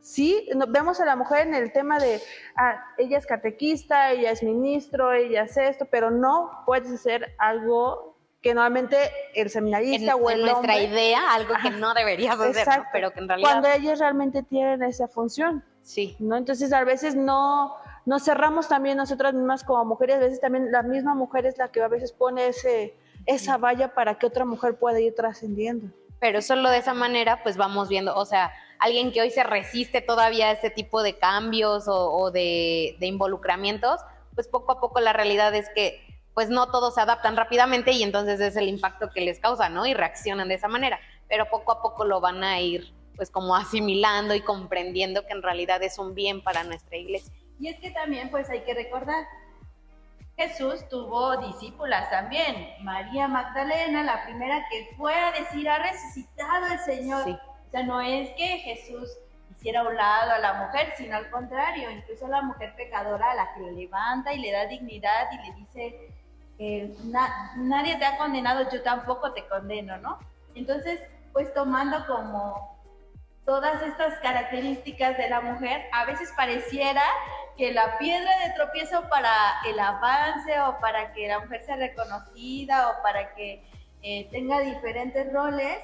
sí 0.00 0.48
vemos 0.68 1.00
a 1.00 1.04
la 1.04 1.16
mujer 1.16 1.46
en 1.46 1.54
el 1.54 1.72
tema 1.72 1.98
de, 1.98 2.20
ah, 2.56 2.82
ella 2.96 3.18
es 3.18 3.26
catequista, 3.26 4.12
ella 4.12 4.30
es 4.30 4.42
ministro, 4.42 5.12
ella 5.12 5.42
es 5.42 5.56
esto, 5.56 5.86
pero 5.90 6.10
no 6.10 6.62
puede 6.66 6.96
ser 6.96 7.34
algo 7.38 8.16
que 8.40 8.54
normalmente 8.54 8.96
el 9.34 9.50
seminarista 9.50 10.14
o 10.14 10.30
el 10.30 10.40
en 10.40 10.46
nuestra 10.46 10.80
idea, 10.80 11.34
algo 11.34 11.54
que 11.60 11.70
no 11.70 11.92
debería 11.92 12.36
ser, 12.36 12.84
pero 12.92 13.10
que 13.12 13.20
en 13.20 13.28
realidad... 13.28 13.50
Cuando 13.50 13.68
ellos 13.68 13.98
realmente 13.98 14.42
tienen 14.44 14.82
esa 14.84 15.08
función. 15.08 15.64
Sí. 15.82 16.16
¿no? 16.20 16.36
Entonces 16.36 16.72
a 16.72 16.84
veces 16.84 17.16
no 17.16 17.74
nos 18.06 18.24
cerramos 18.24 18.68
también 18.68 18.96
nosotras 18.96 19.34
mismas 19.34 19.64
como 19.64 19.84
mujeres, 19.84 20.16
a 20.16 20.20
veces 20.20 20.40
también 20.40 20.70
la 20.70 20.82
misma 20.82 21.14
mujer 21.14 21.46
es 21.46 21.58
la 21.58 21.68
que 21.68 21.82
a 21.82 21.88
veces 21.88 22.12
pone 22.12 22.46
ese, 22.46 22.94
esa 23.28 23.58
valla 23.58 23.94
para 23.94 24.18
que 24.18 24.26
otra 24.26 24.44
mujer 24.44 24.78
pueda 24.78 24.98
ir 24.98 25.14
trascendiendo. 25.14 25.94
Pero 26.18 26.42
solo 26.42 26.70
de 26.70 26.78
esa 26.78 26.94
manera 26.94 27.42
pues 27.44 27.56
vamos 27.56 27.88
viendo, 27.88 28.16
o 28.16 28.24
sea, 28.24 28.52
alguien 28.80 29.12
que 29.12 29.20
hoy 29.20 29.30
se 29.30 29.44
resiste 29.44 30.00
todavía 30.00 30.48
a 30.48 30.52
este 30.52 30.70
tipo 30.70 31.02
de 31.02 31.16
cambios 31.16 31.86
o, 31.86 32.12
o 32.12 32.30
de, 32.32 32.96
de 32.98 33.06
involucramientos, 33.06 34.00
pues 34.34 34.48
poco 34.48 34.72
a 34.72 34.80
poco 34.80 34.98
la 35.00 35.12
realidad 35.12 35.54
es 35.54 35.68
que 35.74 36.00
pues 36.34 36.48
no 36.48 36.70
todos 36.70 36.94
se 36.94 37.00
adaptan 37.00 37.36
rápidamente 37.36 37.92
y 37.92 38.02
entonces 38.02 38.40
es 38.40 38.56
el 38.56 38.68
impacto 38.68 39.10
que 39.10 39.20
les 39.20 39.40
causa, 39.40 39.68
¿no? 39.68 39.86
Y 39.86 39.94
reaccionan 39.94 40.48
de 40.48 40.54
esa 40.54 40.68
manera, 40.68 40.98
pero 41.28 41.48
poco 41.50 41.72
a 41.72 41.82
poco 41.82 42.04
lo 42.04 42.20
van 42.20 42.42
a 42.42 42.60
ir 42.60 42.92
pues 43.16 43.30
como 43.30 43.56
asimilando 43.56 44.34
y 44.34 44.40
comprendiendo 44.40 45.26
que 45.26 45.32
en 45.32 45.42
realidad 45.42 45.82
es 45.82 45.98
un 45.98 46.14
bien 46.14 46.42
para 46.42 46.62
nuestra 46.64 46.96
iglesia. 46.96 47.34
Y 47.58 47.68
es 47.68 47.80
que 47.80 47.90
también 47.90 48.30
pues 48.30 48.48
hay 48.48 48.60
que 48.60 48.72
recordar, 48.72 49.26
Jesús 50.38 50.88
tuvo 50.88 51.36
discípulas 51.38 52.08
también. 52.10 52.68
María 52.82 53.26
Magdalena, 53.26 54.04
la 54.04 54.22
primera 54.24 54.64
que 54.70 54.88
fue 54.96 55.12
a 55.12 55.32
decir, 55.32 55.68
ha 55.68 55.78
resucitado 55.80 56.66
el 56.72 56.78
Señor. 56.78 57.24
Sí. 57.24 57.32
O 57.66 57.70
sea, 57.72 57.82
no 57.82 58.00
es 58.00 58.30
que 58.36 58.46
Jesús 58.58 59.10
hiciera 59.50 59.80
a 59.80 59.88
un 59.88 59.96
lado 59.96 60.30
a 60.30 60.38
la 60.38 60.52
mujer, 60.54 60.94
sino 60.96 61.16
al 61.16 61.28
contrario, 61.30 61.90
incluso 61.90 62.26
a 62.26 62.28
la 62.28 62.42
mujer 62.42 62.72
pecadora 62.76 63.32
a 63.32 63.34
la 63.34 63.52
que 63.52 63.60
le 63.62 63.72
levanta 63.72 64.32
y 64.32 64.38
le 64.38 64.52
da 64.52 64.66
dignidad 64.66 65.26
y 65.32 65.36
le 65.48 65.56
dice, 65.56 66.14
eh, 66.60 66.94
"Na- 67.06 67.52
nadie 67.56 67.96
te 67.96 68.04
ha 68.06 68.16
condenado, 68.16 68.70
yo 68.70 68.80
tampoco 68.82 69.32
te 69.32 69.44
condeno, 69.48 69.96
¿no? 69.98 70.18
Entonces, 70.54 71.00
pues 71.32 71.52
tomando 71.52 72.06
como 72.06 72.78
todas 73.44 73.82
estas 73.82 74.14
características 74.20 75.16
de 75.18 75.28
la 75.30 75.40
mujer, 75.40 75.86
a 75.92 76.04
veces 76.04 76.32
pareciera 76.36 77.02
que 77.58 77.72
la 77.72 77.98
piedra 77.98 78.30
de 78.46 78.54
tropiezo 78.54 79.08
para 79.08 79.32
el 79.66 79.78
avance 79.80 80.60
o 80.60 80.78
para 80.78 81.12
que 81.12 81.26
la 81.26 81.40
mujer 81.40 81.62
sea 81.64 81.76
reconocida 81.76 82.90
o 82.90 83.02
para 83.02 83.34
que 83.34 83.64
eh, 84.02 84.28
tenga 84.30 84.60
diferentes 84.60 85.32
roles, 85.32 85.76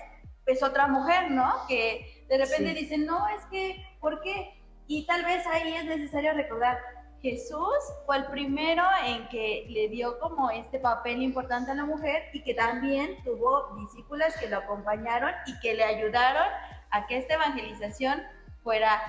pues 0.44 0.62
otra 0.62 0.86
mujer, 0.86 1.32
¿no? 1.32 1.52
Que 1.66 2.24
de 2.28 2.38
repente 2.38 2.70
Sí. 2.74 2.80
dicen, 2.80 3.06
no, 3.06 3.26
es 3.28 3.44
que, 3.46 3.84
¿por 4.00 4.20
qué? 4.22 4.54
Y 4.86 5.04
tal 5.06 5.24
vez 5.24 5.44
ahí 5.48 5.74
es 5.74 5.84
necesario 5.84 6.32
recordar, 6.34 6.78
Jesús 7.22 7.74
fue 8.04 8.18
el 8.18 8.26
primero 8.26 8.84
en 9.06 9.26
que 9.28 9.66
le 9.70 9.88
dio 9.88 10.18
como 10.20 10.50
este 10.50 10.78
papel 10.78 11.22
importante 11.22 11.70
a 11.70 11.74
la 11.74 11.86
mujer 11.86 12.22
y 12.34 12.42
que 12.42 12.52
también 12.54 13.16
tuvo 13.24 13.74
discípulas 13.80 14.36
que 14.36 14.46
lo 14.46 14.58
acompañaron 14.58 15.32
y 15.46 15.58
que 15.60 15.72
le 15.74 15.84
ayudaron 15.84 16.46
a 16.90 17.06
que 17.06 17.16
esta 17.16 17.34
evangelización 17.34 18.22
fuera 18.62 19.00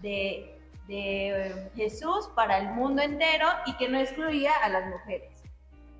de, 0.00 0.53
de 0.86 1.46
eh, 1.46 1.70
Jesús 1.74 2.30
para 2.34 2.58
el 2.58 2.68
mundo 2.72 3.02
entero 3.02 3.46
y 3.66 3.76
que 3.76 3.88
no 3.88 3.98
excluía 3.98 4.52
a 4.62 4.68
las 4.68 4.86
mujeres. 4.86 5.30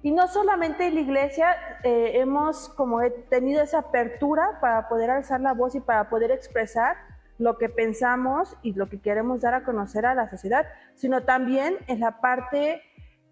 Y 0.02 0.12
no 0.12 0.28
solamente 0.28 0.86
en 0.86 0.96
la 0.96 1.00
iglesia 1.00 1.56
eh, 1.82 2.12
hemos 2.20 2.68
como 2.70 3.00
tenido 3.30 3.62
esa 3.62 3.78
apertura 3.78 4.58
para 4.60 4.86
poder 4.88 5.10
alzar 5.10 5.40
la 5.40 5.54
voz 5.54 5.74
y 5.74 5.80
para 5.80 6.10
poder 6.10 6.30
expresar 6.30 6.96
lo 7.38 7.56
que 7.56 7.68
pensamos 7.68 8.56
y 8.62 8.74
lo 8.74 8.88
que 8.88 9.00
queremos 9.00 9.40
dar 9.40 9.54
a 9.54 9.64
conocer 9.64 10.04
a 10.06 10.14
la 10.14 10.28
sociedad, 10.28 10.66
sino 10.94 11.22
también 11.22 11.78
en 11.88 12.00
la 12.00 12.20
parte 12.20 12.82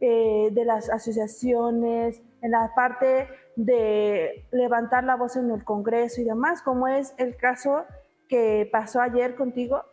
eh, 0.00 0.48
de 0.50 0.64
las 0.64 0.90
asociaciones, 0.90 2.22
en 2.40 2.50
la 2.50 2.72
parte 2.74 3.28
de 3.54 4.46
levantar 4.50 5.04
la 5.04 5.16
voz 5.16 5.36
en 5.36 5.50
el 5.50 5.64
Congreso 5.64 6.20
y 6.20 6.24
demás, 6.24 6.62
como 6.62 6.88
es 6.88 7.14
el 7.18 7.36
caso 7.36 7.84
que 8.28 8.68
pasó 8.72 9.00
ayer 9.00 9.36
contigo, 9.36 9.84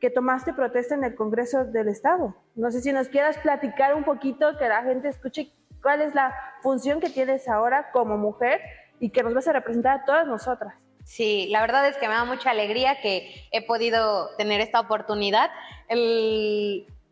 que 0.00 0.10
tomaste 0.10 0.52
protesta 0.54 0.94
en 0.94 1.04
el 1.04 1.14
Congreso 1.14 1.64
del 1.64 1.88
Estado. 1.88 2.34
No 2.54 2.70
sé 2.70 2.80
si 2.80 2.92
nos 2.92 3.08
quieras 3.08 3.38
platicar 3.38 3.94
un 3.94 4.04
poquito, 4.04 4.56
que 4.56 4.66
la 4.66 4.82
gente 4.82 5.08
escuche 5.08 5.52
cuál 5.82 6.00
es 6.00 6.14
la 6.14 6.34
función 6.62 7.00
que 7.00 7.10
tienes 7.10 7.48
ahora 7.48 7.90
como 7.92 8.16
mujer 8.16 8.60
y 8.98 9.10
que 9.10 9.22
nos 9.22 9.34
vas 9.34 9.46
a 9.48 9.52
representar 9.52 10.00
a 10.00 10.04
todas 10.04 10.26
nosotras. 10.26 10.74
Sí, 11.04 11.48
la 11.50 11.60
verdad 11.60 11.88
es 11.88 11.96
que 11.96 12.08
me 12.08 12.14
da 12.14 12.24
mucha 12.24 12.50
alegría 12.50 13.00
que 13.00 13.46
he 13.50 13.66
podido 13.66 14.34
tener 14.36 14.60
esta 14.60 14.80
oportunidad. 14.80 15.50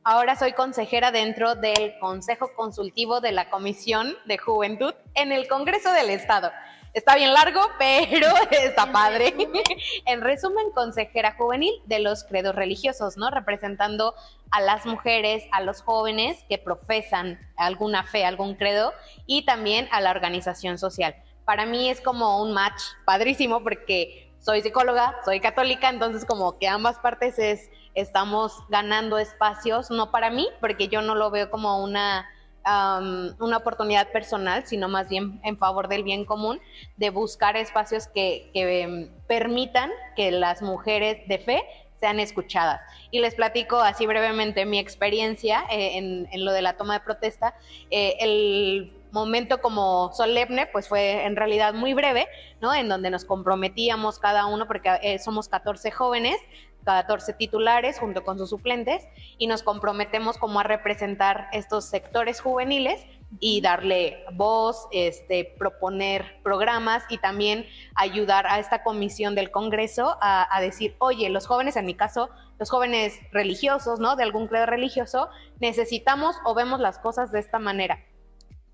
Ahora 0.04 0.36
soy 0.36 0.52
consejera 0.52 1.10
dentro 1.10 1.54
del 1.54 1.98
Consejo 1.98 2.50
Consultivo 2.54 3.20
de 3.20 3.32
la 3.32 3.50
Comisión 3.50 4.14
de 4.26 4.38
Juventud 4.38 4.94
en 5.14 5.32
el 5.32 5.48
Congreso 5.48 5.92
del 5.92 6.10
Estado. 6.10 6.50
Está 6.98 7.14
bien 7.14 7.32
largo, 7.32 7.60
pero 7.78 8.26
está 8.50 8.90
padre. 8.90 9.32
En 10.04 10.20
resumen, 10.20 10.72
consejera 10.74 11.36
juvenil 11.38 11.72
de 11.84 12.00
los 12.00 12.24
credos 12.24 12.56
religiosos, 12.56 13.16
¿no? 13.16 13.30
Representando 13.30 14.16
a 14.50 14.60
las 14.60 14.84
mujeres, 14.84 15.44
a 15.52 15.60
los 15.60 15.80
jóvenes 15.80 16.44
que 16.48 16.58
profesan 16.58 17.38
alguna 17.56 18.02
fe, 18.02 18.24
algún 18.24 18.56
credo, 18.56 18.92
y 19.26 19.44
también 19.44 19.88
a 19.92 20.00
la 20.00 20.10
organización 20.10 20.76
social. 20.76 21.14
Para 21.44 21.66
mí 21.66 21.88
es 21.88 22.00
como 22.00 22.42
un 22.42 22.52
match 22.52 22.82
padrísimo 23.04 23.62
porque 23.62 24.32
soy 24.40 24.60
psicóloga, 24.62 25.14
soy 25.24 25.38
católica, 25.38 25.90
entonces 25.90 26.24
como 26.24 26.58
que 26.58 26.66
ambas 26.66 26.98
partes 26.98 27.38
es, 27.38 27.70
estamos 27.94 28.54
ganando 28.70 29.18
espacios, 29.18 29.88
no 29.92 30.10
para 30.10 30.30
mí, 30.30 30.48
porque 30.60 30.88
yo 30.88 31.00
no 31.00 31.14
lo 31.14 31.30
veo 31.30 31.48
como 31.48 31.80
una, 31.80 32.28
um, 32.68 33.34
una 33.40 33.56
oportunidad 33.56 34.10
personal, 34.12 34.66
sino 34.66 34.88
más 34.88 35.08
bien 35.08 35.40
en 35.44 35.56
favor 35.56 35.88
del 35.88 36.02
bien 36.02 36.24
común, 36.24 36.60
de 36.96 37.10
buscar 37.10 37.56
espacios 37.56 38.06
que, 38.08 38.50
que 38.52 38.82
em, 38.82 39.10
permitan 39.26 39.90
que 40.16 40.30
las 40.30 40.62
mujeres 40.62 41.26
de 41.28 41.38
fe 41.38 41.62
sean 42.00 42.20
escuchadas. 42.20 42.80
Y 43.10 43.20
les 43.20 43.34
platico 43.34 43.78
así 43.78 44.06
brevemente 44.06 44.66
mi 44.66 44.78
experiencia 44.78 45.64
eh, 45.70 45.98
en, 45.98 46.28
en 46.30 46.44
lo 46.44 46.52
de 46.52 46.62
la 46.62 46.76
toma 46.76 46.94
de 46.94 47.00
protesta. 47.00 47.54
Eh, 47.90 48.16
el 48.20 48.92
momento 49.10 49.60
como 49.60 50.12
solemne, 50.12 50.66
pues 50.66 50.88
fue 50.88 51.24
en 51.24 51.36
realidad 51.36 51.74
muy 51.74 51.94
breve, 51.94 52.28
¿no? 52.60 52.74
En 52.74 52.88
donde 52.88 53.10
nos 53.10 53.24
comprometíamos 53.24 54.18
cada 54.18 54.46
uno, 54.46 54.66
porque 54.66 54.90
eh, 55.02 55.18
somos 55.18 55.48
14 55.48 55.90
jóvenes, 55.90 56.36
14 56.84 57.32
titulares 57.34 57.98
junto 57.98 58.24
con 58.24 58.38
sus 58.38 58.50
suplentes, 58.50 59.06
y 59.36 59.46
nos 59.46 59.62
comprometemos 59.62 60.38
como 60.38 60.60
a 60.60 60.62
representar 60.62 61.48
estos 61.52 61.84
sectores 61.84 62.40
juveniles 62.40 63.04
y 63.40 63.60
darle 63.60 64.24
voz, 64.32 64.88
este, 64.90 65.54
proponer 65.58 66.40
programas 66.42 67.04
y 67.10 67.18
también 67.18 67.66
ayudar 67.94 68.46
a 68.46 68.58
esta 68.58 68.82
comisión 68.82 69.34
del 69.34 69.50
Congreso 69.50 70.16
a, 70.20 70.56
a 70.56 70.60
decir, 70.60 70.96
oye, 70.98 71.28
los 71.28 71.46
jóvenes, 71.46 71.76
en 71.76 71.86
mi 71.86 71.94
caso, 71.94 72.30
los 72.58 72.70
jóvenes 72.70 73.20
religiosos, 73.32 74.00
¿no? 74.00 74.16
De 74.16 74.22
algún 74.22 74.48
credo 74.48 74.66
religioso, 74.66 75.28
necesitamos 75.60 76.36
o 76.44 76.54
vemos 76.54 76.80
las 76.80 76.98
cosas 76.98 77.30
de 77.32 77.40
esta 77.40 77.58
manera 77.58 78.04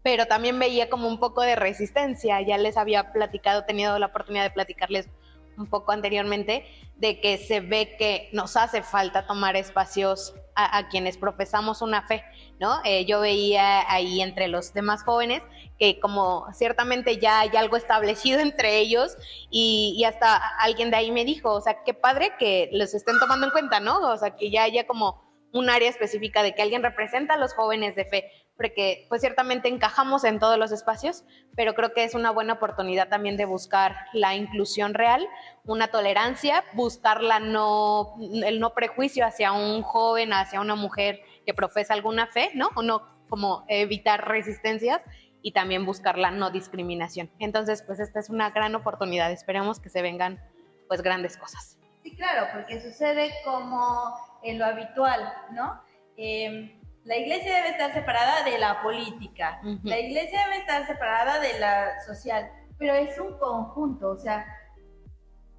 pero 0.04 0.26
también 0.26 0.58
veía 0.58 0.90
como 0.90 1.08
un 1.08 1.18
poco 1.18 1.40
de 1.40 1.56
resistencia. 1.56 2.40
Ya 2.42 2.58
les 2.58 2.76
había 2.76 3.10
platicado, 3.10 3.64
tenido 3.64 3.98
la 3.98 4.06
oportunidad 4.06 4.44
de 4.44 4.50
platicarles 4.50 5.08
un 5.56 5.66
poco 5.66 5.92
anteriormente, 5.92 6.66
de 6.96 7.20
que 7.20 7.38
se 7.38 7.60
ve 7.60 7.96
que 7.98 8.28
nos 8.32 8.56
hace 8.56 8.82
falta 8.82 9.26
tomar 9.26 9.56
espacios 9.56 10.34
a, 10.56 10.88
quienes 10.88 11.16
profesamos 11.16 11.82
una 11.82 12.02
fe, 12.06 12.24
¿no? 12.60 12.78
Eh, 12.84 13.06
yo 13.06 13.20
veía 13.20 13.90
ahí 13.92 14.20
entre 14.20 14.46
los 14.46 14.72
demás 14.72 15.02
jóvenes 15.02 15.42
que 15.80 15.98
como 15.98 16.46
ciertamente 16.52 17.18
ya 17.18 17.40
hay 17.40 17.56
algo 17.56 17.76
establecido 17.76 18.38
entre 18.40 18.78
ellos 18.78 19.16
y, 19.50 19.94
y 19.98 20.04
hasta 20.04 20.36
alguien 20.60 20.90
de 20.90 20.96
ahí 20.96 21.10
me 21.10 21.24
dijo, 21.24 21.50
o 21.50 21.60
sea, 21.60 21.82
qué 21.84 21.94
padre 21.94 22.34
que 22.38 22.68
los 22.72 22.94
estén 22.94 23.18
tomando 23.18 23.46
en 23.46 23.52
cuenta, 23.52 23.80
¿no? 23.80 23.98
O 23.98 24.16
sea, 24.16 24.36
que 24.36 24.50
ya 24.50 24.62
haya 24.62 24.86
como 24.86 25.23
un 25.54 25.70
área 25.70 25.88
específica 25.88 26.42
de 26.42 26.54
que 26.54 26.62
alguien 26.62 26.82
representa 26.82 27.34
a 27.34 27.36
los 27.36 27.54
jóvenes 27.54 27.94
de 27.94 28.04
fe, 28.04 28.30
porque 28.56 29.06
pues 29.08 29.20
ciertamente 29.20 29.68
encajamos 29.68 30.24
en 30.24 30.40
todos 30.40 30.58
los 30.58 30.72
espacios, 30.72 31.24
pero 31.56 31.74
creo 31.74 31.94
que 31.94 32.02
es 32.02 32.14
una 32.14 32.32
buena 32.32 32.54
oportunidad 32.54 33.08
también 33.08 33.36
de 33.36 33.44
buscar 33.44 33.94
la 34.12 34.34
inclusión 34.34 34.94
real, 34.94 35.26
una 35.64 35.88
tolerancia, 35.88 36.64
buscar 36.72 37.22
la 37.22 37.38
no, 37.38 38.16
el 38.44 38.58
no 38.58 38.74
prejuicio 38.74 39.24
hacia 39.24 39.52
un 39.52 39.82
joven, 39.82 40.32
hacia 40.32 40.60
una 40.60 40.74
mujer 40.74 41.20
que 41.46 41.54
profesa 41.54 41.94
alguna 41.94 42.26
fe, 42.26 42.50
¿no? 42.54 42.70
O 42.74 42.82
no 42.82 43.14
como 43.28 43.64
evitar 43.68 44.28
resistencias 44.28 45.02
y 45.40 45.52
también 45.52 45.86
buscar 45.86 46.18
la 46.18 46.32
no 46.32 46.50
discriminación. 46.50 47.30
Entonces, 47.38 47.82
pues 47.82 48.00
esta 48.00 48.18
es 48.18 48.28
una 48.28 48.50
gran 48.50 48.74
oportunidad, 48.74 49.30
esperemos 49.30 49.78
que 49.78 49.88
se 49.88 50.02
vengan 50.02 50.42
pues 50.88 51.00
grandes 51.00 51.36
cosas. 51.36 51.78
Sí, 52.04 52.14
claro, 52.14 52.48
porque 52.52 52.82
sucede 52.82 53.32
como 53.46 54.14
en 54.42 54.58
lo 54.58 54.66
habitual, 54.66 55.20
¿no? 55.52 55.80
Eh, 56.18 56.78
la 57.04 57.16
iglesia 57.16 57.56
debe 57.56 57.70
estar 57.70 57.94
separada 57.94 58.44
de 58.44 58.58
la 58.58 58.82
política, 58.82 59.58
la 59.82 59.98
iglesia 59.98 60.44
debe 60.44 60.58
estar 60.58 60.86
separada 60.86 61.40
de 61.40 61.58
la 61.58 62.02
social, 62.06 62.50
pero 62.78 62.92
es 62.92 63.18
un 63.18 63.38
conjunto, 63.38 64.10
o 64.10 64.18
sea, 64.18 64.46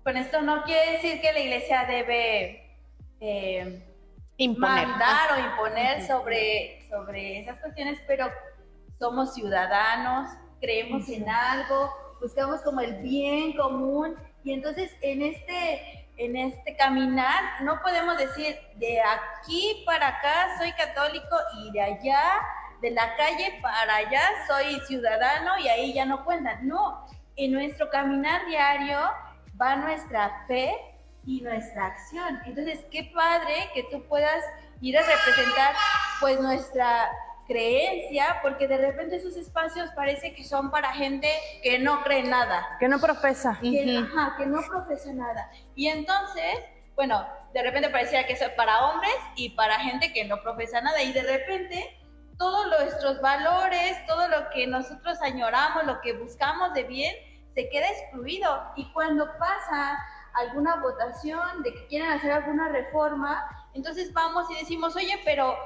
con 0.04 0.18
esto 0.18 0.44
no 0.44 0.64
quiere 0.64 0.94
decir 0.94 1.20
que 1.20 1.34
la 1.34 1.40
iglesia 1.40 1.86
debe 1.86 2.78
eh, 3.20 3.84
Imponer. 4.38 4.88
mandar 4.88 5.32
o 5.34 5.40
imponer 5.40 6.06
sobre, 6.06 6.88
sobre 6.90 7.40
esas 7.40 7.60
cuestiones, 7.60 8.00
pero 8.06 8.30
somos 9.00 9.34
ciudadanos, 9.34 10.30
creemos 10.62 11.10
en 11.10 11.28
algo, 11.28 11.90
buscamos 12.22 12.62
como 12.62 12.82
el 12.82 13.02
bien 13.02 13.54
común 13.58 14.16
y 14.44 14.54
entonces 14.54 14.96
en 15.02 15.24
este 15.24 16.04
en 16.17 16.36
este 16.36 16.75
caminar 16.75 17.62
no 17.62 17.81
podemos 17.81 18.17
decir 18.17 18.57
de 18.75 19.01
aquí 19.01 19.84
para 19.86 20.07
acá 20.07 20.57
soy 20.57 20.72
católico 20.74 21.36
y 21.60 21.72
de 21.72 21.81
allá, 21.81 22.41
de 22.81 22.91
la 22.91 23.15
calle 23.15 23.60
para 23.62 23.95
allá 23.95 24.22
soy 24.48 24.79
ciudadano 24.88 25.57
y 25.60 25.67
ahí 25.67 25.93
ya 25.93 26.05
no 26.05 26.24
cuentan. 26.24 26.67
No, 26.67 27.05
en 27.36 27.51
nuestro 27.51 27.89
caminar 27.89 28.45
diario 28.45 29.00
va 29.60 29.75
nuestra 29.75 30.45
fe 30.48 30.75
y 31.25 31.41
nuestra 31.41 31.88
acción. 31.88 32.39
Entonces, 32.45 32.86
qué 32.91 33.12
padre 33.13 33.69
que 33.74 33.84
tú 33.91 34.03
puedas 34.07 34.43
ir 34.81 34.98
a 34.98 35.01
representar 35.01 35.75
pues 36.19 36.39
nuestra 36.39 37.10
creencia, 37.48 38.40
porque 38.42 38.68
de 38.68 38.78
repente 38.78 39.18
esos 39.18 39.36
espacios 39.38 39.90
parece 39.96 40.34
que 40.34 40.44
son 40.44 40.72
para 40.72 40.94
gente 40.94 41.30
que 41.62 41.80
no 41.80 42.04
cree 42.04 42.24
nada. 42.24 42.66
Que 42.80 42.88
no 42.88 43.00
profesa. 43.00 43.58
Que, 43.62 43.98
ajá, 43.98 44.36
que 44.38 44.46
no 44.46 44.62
profesa 44.68 45.14
nada. 45.14 45.52
Y 45.75 45.88
entonces, 45.88 46.60
bueno, 46.96 47.25
de 47.54 47.64
repente 47.64 47.90
parecía 47.90 48.25
que 48.25 48.34
es 48.34 48.50
para 48.50 48.88
hombres 48.88 49.16
y 49.36 49.50
para 49.50 49.80
gente 49.80 50.12
que 50.12 50.25
no 50.25 50.42
profesa 50.42 50.82
nada. 50.82 51.02
Y 51.04 51.14
de 51.14 51.24
repente 51.24 52.00
todos 52.38 52.68
nuestros 52.68 53.22
valores, 53.22 54.06
todo 54.08 54.28
lo 54.28 54.50
que 54.50 54.68
nosotros 54.68 55.18
añoramos, 55.22 55.86
lo 55.86 56.02
que 56.02 56.14
buscamos 56.14 56.74
de 56.74 56.84
bien, 56.84 57.16
se 57.54 57.70
queda 57.70 57.88
excluido. 57.88 58.62
Y 58.75 58.92
cuando 58.92 59.25
pasa 59.38 59.98
alguna 60.34 60.75
votación 60.78 61.64
de 61.64 61.74
que 61.74 61.88
quieren 61.88 62.10
hacer 62.10 62.32
alguna 62.32 62.70
reforma, 62.70 63.70
entonces 63.74 64.12
vamos 64.14 64.50
y 64.52 64.56
decimos, 64.56 64.96
oye, 64.96 65.22
pero 65.24 65.58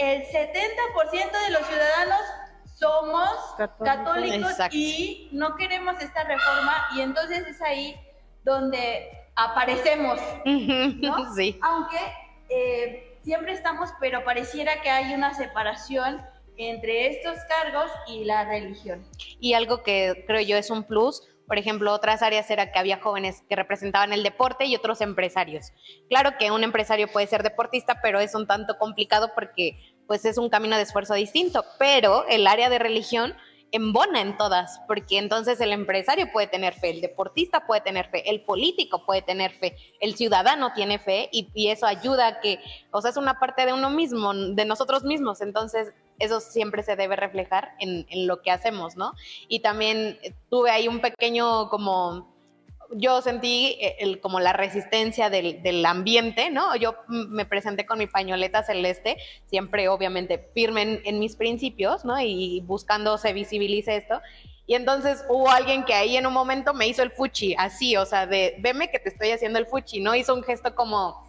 el 0.00 0.22
70% 0.24 1.44
de 1.46 1.50
los 1.50 1.66
ciudadanos 1.66 2.20
somos 2.80 3.28
católicos, 3.84 4.56
y 4.72 5.28
no 5.32 5.54
queremos 5.56 6.00
esta 6.00 6.24
reforma 6.24 6.88
y 6.96 7.02
entonces 7.02 7.46
es 7.46 7.60
ahí 7.60 7.94
donde 8.42 9.10
aparecemos, 9.36 10.18
¿no? 10.46 11.32
Sí. 11.34 11.58
Aunque 11.62 11.98
eh, 12.48 13.18
siempre 13.22 13.52
estamos, 13.52 13.90
pero 14.00 14.24
pareciera 14.24 14.80
que 14.80 14.88
hay 14.88 15.12
una 15.12 15.34
separación 15.34 16.22
entre 16.56 17.08
estos 17.08 17.36
cargos 17.48 17.90
y 18.06 18.24
la 18.24 18.44
religión. 18.44 19.06
Y 19.40 19.52
algo 19.52 19.82
que 19.82 20.24
creo 20.26 20.40
yo 20.40 20.56
es 20.56 20.70
un 20.70 20.84
plus, 20.84 21.22
por 21.50 21.58
ejemplo, 21.58 21.92
otras 21.92 22.22
áreas 22.22 22.48
era 22.48 22.70
que 22.70 22.78
había 22.78 23.00
jóvenes 23.00 23.42
que 23.48 23.56
representaban 23.56 24.12
el 24.12 24.22
deporte 24.22 24.66
y 24.66 24.76
otros 24.76 25.00
empresarios. 25.00 25.72
Claro 26.08 26.38
que 26.38 26.52
un 26.52 26.62
empresario 26.62 27.08
puede 27.08 27.26
ser 27.26 27.42
deportista, 27.42 28.00
pero 28.00 28.20
es 28.20 28.36
un 28.36 28.46
tanto 28.46 28.78
complicado 28.78 29.32
porque 29.34 29.89
pues 30.10 30.24
es 30.24 30.38
un 30.38 30.48
camino 30.48 30.74
de 30.74 30.82
esfuerzo 30.82 31.14
distinto, 31.14 31.64
pero 31.78 32.26
el 32.26 32.48
área 32.48 32.68
de 32.68 32.80
religión 32.80 33.32
embona 33.70 34.20
en 34.20 34.36
todas, 34.36 34.80
porque 34.88 35.18
entonces 35.18 35.60
el 35.60 35.70
empresario 35.70 36.32
puede 36.32 36.48
tener 36.48 36.74
fe, 36.74 36.90
el 36.90 37.00
deportista 37.00 37.64
puede 37.64 37.80
tener 37.80 38.10
fe, 38.10 38.28
el 38.28 38.42
político 38.42 39.06
puede 39.06 39.22
tener 39.22 39.52
fe, 39.52 39.76
el 40.00 40.16
ciudadano 40.16 40.72
tiene 40.72 40.98
fe 40.98 41.28
y, 41.30 41.68
eso 41.68 41.86
ayuda 41.86 42.26
a 42.26 42.40
que, 42.40 42.58
o 42.90 43.00
sea, 43.00 43.12
es 43.12 43.18
una 43.18 43.38
parte 43.38 43.64
de 43.64 43.72
uno 43.72 43.88
mismo, 43.88 44.34
de 44.34 44.64
nosotros 44.64 45.04
mismos, 45.04 45.42
entonces 45.42 45.92
eso 46.18 46.40
siempre 46.40 46.82
se 46.82 46.96
debe 46.96 47.14
reflejar 47.14 47.76
en, 47.78 48.04
en 48.08 48.26
lo 48.26 48.42
que 48.42 48.50
hacemos, 48.50 48.96
¿no? 48.96 49.12
Y 49.46 49.60
también 49.60 50.18
tuve 50.48 50.72
ahí 50.72 50.88
un 50.88 50.98
pequeño 50.98 51.68
como 51.68 52.34
yo 52.92 53.22
sentí 53.22 53.78
eh, 53.80 53.96
el, 54.00 54.20
como 54.20 54.40
la 54.40 54.52
resistencia 54.52 55.30
del, 55.30 55.62
del, 55.62 55.84
ambiente, 55.86 56.50
¿no? 56.50 56.74
Yo 56.76 56.96
me 57.08 57.44
presenté 57.46 57.86
con 57.86 57.98
mi 57.98 58.06
pañoleta 58.06 58.62
celeste, 58.62 59.16
siempre 59.46 59.88
obviamente 59.88 60.50
firme 60.54 61.00
en, 61.04 61.18
mis 61.18 61.36
principios, 61.36 62.04
¿no? 62.04 62.20
Y 62.20 62.62
buscando 62.66 63.18
se 63.18 63.32
visibilice 63.32 63.96
esto. 63.96 64.20
Y 64.66 64.74
entonces 64.74 65.24
hubo 65.28 65.50
alguien 65.50 65.84
que 65.84 65.94
ahí 65.94 66.16
en 66.16 66.26
un 66.26 66.32
momento 66.32 66.74
me 66.74 66.86
hizo 66.86 67.02
el 67.02 67.10
fuchi, 67.10 67.54
así, 67.58 67.96
o 67.96 68.06
sea, 68.06 68.26
de, 68.26 68.56
veme 68.60 68.90
que 68.90 68.98
te 68.98 69.08
estoy 69.08 69.30
haciendo 69.30 69.58
el 69.58 69.66
fuchi, 69.66 70.00
¿no? 70.00 70.14
Hizo 70.14 70.34
un 70.34 70.42
gesto 70.42 70.74
como, 70.74 71.28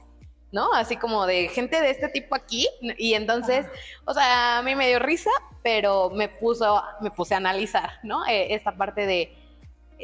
¿no? 0.51 0.71
Así 0.73 0.95
como 0.95 1.25
de 1.25 1.47
gente 1.49 1.81
de 1.81 1.89
este 1.89 2.09
tipo 2.09 2.35
aquí. 2.35 2.67
Y 2.97 3.13
entonces, 3.13 3.65
o 4.05 4.13
sea, 4.13 4.59
a 4.59 4.61
mí 4.63 4.75
me 4.75 4.87
dio 4.87 4.99
risa, 4.99 5.31
pero 5.63 6.09
me 6.11 6.29
puso, 6.29 6.83
me 7.01 7.11
puse 7.11 7.33
a 7.33 7.37
analizar, 7.37 7.93
¿no? 8.03 8.25
Eh, 8.27 8.53
esta 8.53 8.77
parte 8.77 9.05
de 9.05 9.40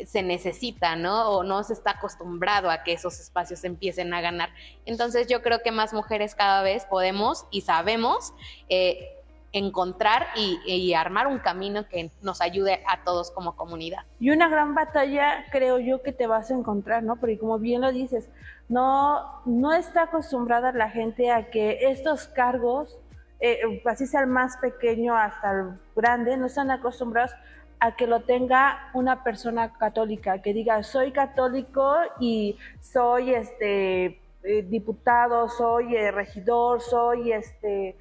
se 0.05 0.23
necesita, 0.23 0.95
¿no? 0.95 1.29
O 1.29 1.43
no 1.43 1.63
se 1.63 1.73
está 1.73 1.91
acostumbrado 1.91 2.69
a 2.69 2.83
que 2.83 2.93
esos 2.93 3.19
espacios 3.19 3.63
empiecen 3.63 4.13
a 4.13 4.21
ganar. 4.21 4.49
Entonces 4.85 5.27
yo 5.27 5.41
creo 5.41 5.61
que 5.63 5.71
más 5.71 5.93
mujeres 5.93 6.35
cada 6.35 6.61
vez 6.61 6.85
podemos 6.85 7.45
y 7.51 7.61
sabemos 7.61 8.33
eh, 8.69 9.17
encontrar 9.51 10.27
y, 10.35 10.93
armar 10.93 11.27
un 11.27 11.39
camino 11.39 11.87
que 11.87 12.11
nos 12.21 12.41
ayude 12.41 12.83
a 12.87 13.03
todos 13.03 13.31
como 13.31 13.55
comunidad. 13.55 14.03
Y 14.19 14.31
una 14.31 14.49
gran 14.49 14.75
batalla 14.75 15.45
creo 15.51 15.79
yo 15.79 16.01
que 16.01 16.11
te 16.11 16.27
vas 16.27 16.51
a 16.51 16.53
encontrar, 16.53 17.03
¿no? 17.03 17.15
Porque 17.17 17.37
como 17.37 17.59
bien 17.59 17.81
lo 17.81 17.91
dices, 17.91 18.29
no, 18.67 19.41
no 19.45 19.73
está 19.73 20.03
acostumbrada 20.03 20.71
la 20.71 20.89
gente 20.89 21.31
a 21.31 21.49
que 21.49 21.89
estos 21.89 22.27
cargos, 22.27 22.99
eh, 23.39 23.81
así 23.85 24.05
sea 24.05 24.21
el 24.21 24.27
más 24.27 24.57
pequeño 24.57 25.15
hasta 25.15 25.51
el 25.51 25.79
grande, 25.95 26.37
no 26.37 26.47
están 26.47 26.71
acostumbrados 26.71 27.31
a 27.79 27.95
que 27.95 28.07
lo 28.07 28.21
tenga 28.21 28.89
una 28.93 29.23
persona 29.23 29.73
católica, 29.73 30.41
que 30.41 30.53
diga, 30.53 30.81
soy 30.83 31.11
católico 31.11 31.95
y 32.19 32.57
soy 32.81 33.33
este 33.33 34.19
eh, 34.43 34.63
diputado, 34.63 35.47
soy 35.49 35.95
eh, 35.95 36.11
regidor, 36.11 36.81
soy 36.81 37.31
este 37.31 37.97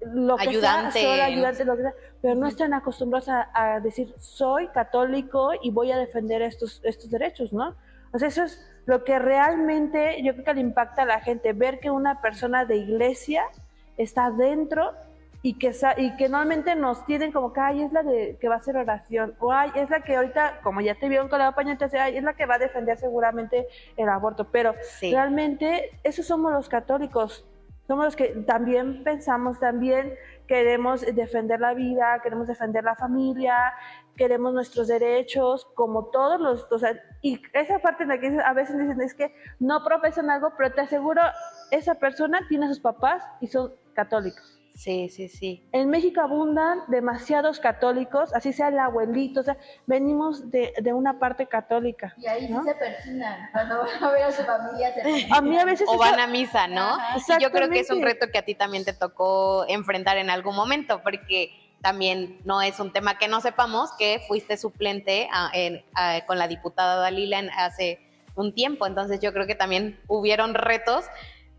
lo 0.00 0.36
que 0.36 0.50
ayudante. 0.50 1.00
Sea, 1.00 1.10
soy 1.10 1.20
ayudante, 1.20 1.64
lo 1.64 1.76
que 1.76 1.82
sea, 1.82 1.94
pero 2.22 2.34
no 2.36 2.46
están 2.46 2.72
acostumbrados 2.74 3.28
a, 3.28 3.80
decir, 3.80 4.14
soy 4.18 4.68
católico 4.68 5.50
y 5.60 5.70
voy 5.70 5.90
a 5.90 5.98
defender 5.98 6.42
estos, 6.42 6.80
estos 6.84 7.10
derechos, 7.10 7.52
¿no? 7.52 7.74
O 8.12 8.18
sea, 8.18 8.28
eso 8.28 8.44
es 8.44 8.64
lo 8.86 9.04
que 9.04 9.18
realmente 9.18 10.22
yo 10.22 10.32
creo 10.32 10.44
que 10.44 10.54
le 10.54 10.60
impacta 10.60 11.02
a 11.02 11.06
la 11.06 11.20
gente, 11.20 11.52
ver 11.52 11.80
que 11.80 11.90
una 11.90 12.20
persona 12.20 12.64
de 12.64 12.76
iglesia 12.76 13.44
está 13.96 14.30
dentro 14.30 14.92
y 15.42 15.58
que, 15.58 15.72
y 15.98 16.16
que 16.16 16.28
normalmente 16.28 16.74
nos 16.74 17.06
tienen 17.06 17.30
como 17.32 17.52
que, 17.52 17.60
ay, 17.60 17.82
es 17.82 17.92
la 17.92 18.02
de, 18.02 18.36
que 18.40 18.48
va 18.48 18.56
a 18.56 18.58
hacer 18.58 18.76
oración, 18.76 19.34
o 19.38 19.52
ay, 19.52 19.70
es 19.74 19.88
la 19.88 20.00
que 20.00 20.16
ahorita, 20.16 20.60
como 20.62 20.80
ya 20.80 20.94
te 20.96 21.08
vieron 21.08 21.28
con 21.28 21.38
la 21.38 21.54
paña, 21.54 21.72
entonces, 21.72 22.00
ay, 22.00 22.16
es 22.16 22.24
la 22.24 22.34
que 22.34 22.46
va 22.46 22.56
a 22.56 22.58
defender 22.58 22.98
seguramente 22.98 23.68
el 23.96 24.08
aborto, 24.08 24.48
pero 24.50 24.74
realmente 25.00 25.98
esos 26.02 26.26
somos 26.26 26.52
los 26.52 26.68
católicos, 26.68 27.46
somos 27.86 28.04
los 28.04 28.16
que 28.16 28.28
también 28.46 29.04
pensamos, 29.04 29.60
también 29.60 30.14
queremos 30.46 31.02
defender 31.14 31.60
la 31.60 31.72
vida, 31.72 32.20
queremos 32.22 32.48
defender 32.48 32.82
la 32.82 32.96
familia, 32.96 33.56
queremos 34.16 34.52
nuestros 34.52 34.88
derechos, 34.88 35.66
como 35.74 36.06
todos 36.06 36.40
los, 36.40 36.70
o 36.72 36.78
sea, 36.78 37.00
y 37.22 37.40
esa 37.52 37.78
parte 37.78 38.02
en 38.02 38.08
la 38.08 38.18
que 38.18 38.38
a 38.44 38.52
veces 38.52 38.76
dicen 38.76 39.00
es 39.00 39.14
que 39.14 39.32
no 39.60 39.84
profesan 39.84 40.30
algo, 40.30 40.52
pero 40.58 40.74
te 40.74 40.80
aseguro, 40.80 41.22
esa 41.70 41.94
persona 41.94 42.40
tiene 42.48 42.66
a 42.66 42.68
sus 42.68 42.80
papás 42.80 43.24
y 43.40 43.46
son 43.46 43.72
católicos. 43.94 44.57
Sí, 44.78 45.08
sí, 45.08 45.28
sí. 45.28 45.68
En 45.72 45.90
México 45.90 46.20
abundan 46.20 46.82
demasiados 46.86 47.58
católicos, 47.58 48.32
así 48.32 48.52
sea 48.52 48.68
el 48.68 48.78
abuelito, 48.78 49.40
o 49.40 49.42
sea, 49.42 49.56
venimos 49.86 50.52
de, 50.52 50.72
de 50.80 50.92
una 50.92 51.18
parte 51.18 51.48
católica. 51.48 52.14
Y 52.16 52.28
ahí 52.28 52.46
sí 52.46 52.54
se 52.64 52.76
persinan, 52.76 53.50
cuando 53.50 53.78
van 53.78 54.04
a 54.04 54.10
ver 54.12 54.22
a 54.22 54.30
su 54.30 54.44
familia. 54.44 54.94
Se 54.94 55.26
a 55.32 55.40
mí 55.40 55.58
a 55.58 55.64
veces... 55.64 55.88
O 55.90 55.98
van 55.98 56.20
a 56.20 56.28
misa, 56.28 56.68
¿no? 56.68 56.96
yo 57.40 57.50
creo 57.50 57.68
que 57.68 57.80
es 57.80 57.90
un 57.90 58.02
reto 58.02 58.28
que 58.32 58.38
a 58.38 58.44
ti 58.44 58.54
también 58.54 58.84
te 58.84 58.92
tocó 58.92 59.66
enfrentar 59.66 60.16
en 60.16 60.30
algún 60.30 60.54
momento, 60.54 61.02
porque 61.02 61.50
también 61.80 62.38
no 62.44 62.62
es 62.62 62.78
un 62.78 62.92
tema 62.92 63.18
que 63.18 63.26
no 63.26 63.40
sepamos 63.40 63.90
que 63.98 64.20
fuiste 64.28 64.56
suplente 64.56 65.28
con 66.28 66.38
la 66.38 66.46
diputada 66.46 67.00
Dalila 67.00 67.40
en, 67.40 67.50
hace 67.50 67.98
un 68.36 68.54
tiempo, 68.54 68.86
entonces 68.86 69.18
yo 69.18 69.32
creo 69.32 69.48
que 69.48 69.56
también 69.56 69.98
hubieron 70.06 70.54
retos 70.54 71.04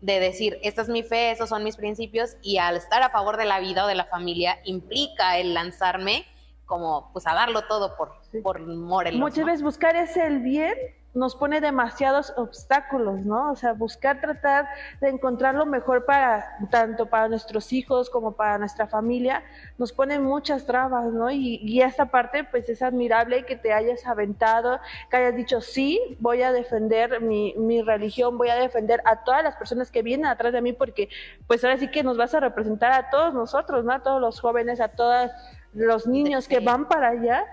de 0.00 0.20
decir, 0.20 0.58
esta 0.62 0.82
es 0.82 0.88
mi 0.88 1.02
fe, 1.02 1.30
esos 1.30 1.48
son 1.48 1.62
mis 1.62 1.76
principios, 1.76 2.36
y 2.42 2.58
al 2.58 2.76
estar 2.76 3.02
a 3.02 3.10
favor 3.10 3.36
de 3.36 3.44
la 3.44 3.60
vida 3.60 3.84
o 3.84 3.88
de 3.88 3.94
la 3.94 4.06
familia 4.06 4.58
implica 4.64 5.38
el 5.38 5.54
lanzarme 5.54 6.24
como 6.64 7.10
pues 7.12 7.26
a 7.26 7.34
darlo 7.34 7.62
todo 7.62 7.96
por, 7.96 8.12
por 8.42 8.60
Morelos. 8.60 9.20
Muchas 9.20 9.44
veces 9.44 9.62
buscar 9.62 9.96
ese 9.96 10.24
el 10.24 10.38
bien 10.38 10.74
nos 11.12 11.34
pone 11.34 11.60
demasiados 11.60 12.32
obstáculos, 12.36 13.20
¿no? 13.20 13.50
O 13.50 13.56
sea, 13.56 13.72
buscar 13.72 14.20
tratar 14.20 14.68
de 15.00 15.08
encontrar 15.08 15.56
lo 15.56 15.66
mejor 15.66 16.04
para 16.04 16.56
tanto 16.70 17.06
para 17.06 17.28
nuestros 17.28 17.72
hijos 17.72 18.08
como 18.10 18.32
para 18.32 18.58
nuestra 18.58 18.86
familia 18.86 19.42
nos 19.76 19.92
pone 19.92 20.20
muchas 20.20 20.66
trabas, 20.66 21.06
¿no? 21.12 21.30
Y, 21.30 21.56
y 21.64 21.82
esta 21.82 22.06
parte, 22.06 22.44
pues 22.44 22.68
es 22.68 22.80
admirable 22.80 23.44
que 23.44 23.56
te 23.56 23.72
hayas 23.72 24.06
aventado, 24.06 24.78
que 25.10 25.16
hayas 25.16 25.34
dicho, 25.34 25.60
sí, 25.60 26.16
voy 26.20 26.42
a 26.42 26.52
defender 26.52 27.20
mi, 27.20 27.54
mi 27.56 27.82
religión, 27.82 28.38
voy 28.38 28.50
a 28.50 28.54
defender 28.54 29.02
a 29.04 29.24
todas 29.24 29.42
las 29.42 29.56
personas 29.56 29.90
que 29.90 30.02
vienen 30.02 30.26
atrás 30.26 30.52
de 30.52 30.62
mí, 30.62 30.72
porque 30.72 31.08
pues 31.48 31.64
ahora 31.64 31.78
sí 31.78 31.88
que 31.88 32.04
nos 32.04 32.16
vas 32.16 32.34
a 32.34 32.40
representar 32.40 32.92
a 32.92 33.10
todos 33.10 33.34
nosotros, 33.34 33.84
¿no? 33.84 33.92
A 33.92 34.02
todos 34.02 34.20
los 34.20 34.40
jóvenes, 34.40 34.80
a 34.80 34.88
todos 34.88 35.30
los 35.72 36.06
niños 36.06 36.46
que 36.46 36.60
van 36.60 36.88
para 36.88 37.08
allá 37.08 37.46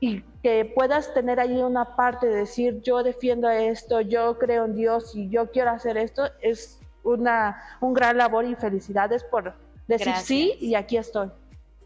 y 0.00 0.22
que 0.42 0.64
puedas 0.64 1.12
tener 1.14 1.40
ahí 1.40 1.60
una 1.62 1.96
parte 1.96 2.26
de 2.26 2.36
decir 2.36 2.80
yo 2.82 3.02
defiendo 3.02 3.48
esto, 3.48 4.00
yo 4.00 4.38
creo 4.38 4.64
en 4.64 4.76
Dios 4.76 5.14
y 5.14 5.28
yo 5.28 5.50
quiero 5.50 5.70
hacer 5.70 5.96
esto, 5.96 6.30
es 6.40 6.80
una 7.02 7.62
un 7.80 7.94
gran 7.94 8.16
labor 8.16 8.44
y 8.44 8.54
felicidades 8.54 9.24
por 9.24 9.54
decir 9.86 10.14
sí 10.16 10.56
y 10.60 10.74
aquí 10.74 10.96
estoy. 10.96 11.30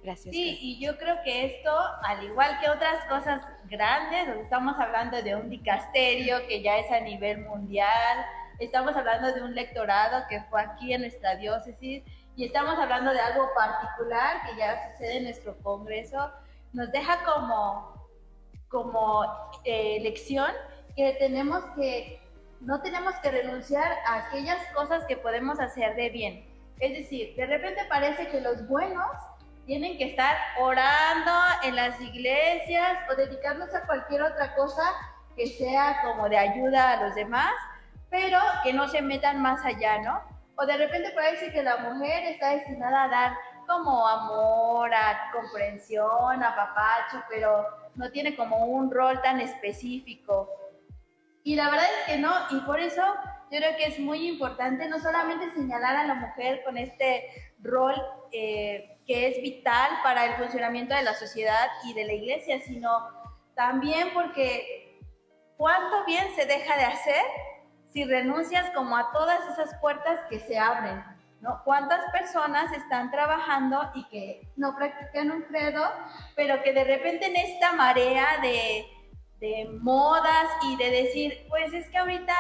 Gracias. 0.03 0.35
Sí, 0.35 0.59
y 0.61 0.85
yo 0.85 0.99
creo 0.99 1.17
que 1.23 1.47
esto, 1.47 1.71
al 2.03 2.25
igual 2.25 2.59
que 2.61 2.69
otras 2.69 3.05
cosas 3.05 3.41
grandes, 3.71 4.37
estamos 4.43 4.77
hablando 4.77 5.23
de 5.23 5.37
un 5.37 5.49
dicasterio 5.49 6.39
que 6.49 6.61
ya 6.61 6.79
es 6.79 6.91
a 6.91 6.99
nivel 6.99 7.43
mundial, 7.43 8.27
estamos 8.59 8.97
hablando 8.97 9.33
de 9.33 9.43
un 9.43 9.55
lectorado 9.55 10.25
que 10.29 10.41
fue 10.51 10.61
aquí 10.61 10.93
en 10.93 11.03
nuestra 11.03 11.37
diócesis 11.37 12.03
y 12.35 12.45
estamos 12.45 12.79
hablando 12.79 13.13
de 13.13 13.21
algo 13.21 13.49
particular 13.55 14.39
que 14.45 14.57
ya 14.57 14.91
sucede 14.91 15.19
en 15.19 15.25
nuestro 15.25 15.57
Congreso, 15.59 16.33
nos 16.73 16.91
deja 16.91 17.23
como, 17.25 18.02
como 18.73 19.25
eh, 19.65 19.99
lección 20.01 20.51
que 20.97 21.15
tenemos 21.21 21.63
que, 21.77 22.21
no 22.61 22.81
tenemos 22.81 23.15
que 23.17 23.31
renunciar 23.31 23.93
a 24.07 24.27
aquellas 24.27 24.61
cosas 24.75 25.05
que 25.07 25.17
podemos 25.17 25.61
hacer 25.61 25.95
de 25.95 26.09
bien. 26.09 26.49
Es 26.81 26.93
decir, 26.93 27.37
de 27.37 27.47
repente 27.47 27.83
parece 27.89 28.27
que 28.29 28.41
los 28.41 28.67
buenos 28.67 29.07
tienen 29.67 29.97
que 29.97 30.11
estar 30.11 30.37
orando 30.59 31.31
en 31.63 31.77
las 31.77 32.01
iglesias 32.01 32.99
o 33.11 33.15
dedicarnos 33.15 33.73
a 33.75 33.87
cualquier 33.87 34.23
otra 34.23 34.55
cosa 34.57 34.83
que 35.37 35.47
sea 35.47 36.01
como 36.03 36.29
de 36.29 36.39
ayuda 36.39 36.93
a 36.93 37.05
los 37.05 37.15
demás, 37.15 37.53
pero 38.11 38.39
que 38.65 38.73
no 38.73 38.89
se 38.89 39.01
metan 39.01 39.41
más 39.41 39.65
allá, 39.65 39.99
¿no? 39.99 40.23
O 40.57 40.67
de 40.67 40.77
repente 40.77 41.13
parece 41.15 41.53
que 41.53 41.63
la 41.63 41.77
mujer 41.77 42.25
está 42.25 42.51
destinada 42.51 43.05
a 43.05 43.09
dar 43.09 43.33
como 43.67 44.07
amor, 44.07 44.93
a 44.93 45.31
comprensión, 45.33 46.43
a 46.43 46.57
papacho, 46.57 47.25
pero 47.29 47.82
no 47.95 48.11
tiene 48.11 48.37
como 48.37 48.67
un 48.67 48.91
rol 48.91 49.21
tan 49.23 49.41
específico. 49.41 50.49
Y 51.45 51.57
la 51.57 51.71
verdad 51.71 51.87
es 51.87 52.13
que 52.13 52.19
no, 52.21 52.33
y 52.51 52.61
por 52.61 52.81
eso 52.81 53.03
yo 53.51 53.59
creo 53.59 53.77
que 53.77 53.87
es 53.87 53.99
muy 53.99 54.29
importante 54.29 54.89
no 54.89 54.99
solamente 54.99 55.51
señalar 55.51 55.97
a 55.97 56.07
la 56.07 56.15
mujer 56.15 56.63
con 56.65 56.79
este 56.79 57.27
rol 57.61 57.95
eh, 58.31 58.99
que 59.07 59.29
es 59.29 59.43
vital 59.43 59.91
para 60.03 60.27
el 60.27 60.35
funcionamiento 60.37 60.95
de 60.95 61.03
la 61.03 61.15
sociedad 61.15 61.69
y 61.85 61.95
de 61.95 62.05
la 62.05 62.13
iglesia, 62.15 62.61
sino 62.61 63.09
también 63.55 64.09
porque 64.15 64.99
cuánto 65.57 66.05
bien 66.07 66.25
se 66.35 66.47
deja 66.47 66.77
de 66.77 66.85
hacer 66.85 67.23
si 67.93 68.05
renuncias 68.05 68.71
como 68.71 68.97
a 68.97 69.13
todas 69.13 69.47
esas 69.53 69.79
puertas 69.81 70.21
que 70.31 70.41
se 70.41 70.59
abren, 70.59 71.05
¿no? 71.43 71.61
¿Cuántas 71.65 72.11
personas 72.11 72.73
están 72.73 73.11
trabajando 73.11 73.91
y 73.95 74.05
que 74.05 74.49
no 74.57 74.75
practican 74.75 75.31
un 75.31 75.43
credo, 75.43 75.85
pero 76.35 76.63
que 76.63 76.73
de 76.73 76.85
repente 76.85 77.27
en 77.27 77.37
esta 77.37 77.75
marea 77.75 78.39
de, 78.41 78.87
de 79.41 79.69
modas 79.81 80.49
y 80.69 80.77
de 80.77 80.91
decir, 80.91 81.47
pues 81.51 81.75
es 81.75 81.89
que 81.91 81.99
ahorita 81.99 82.35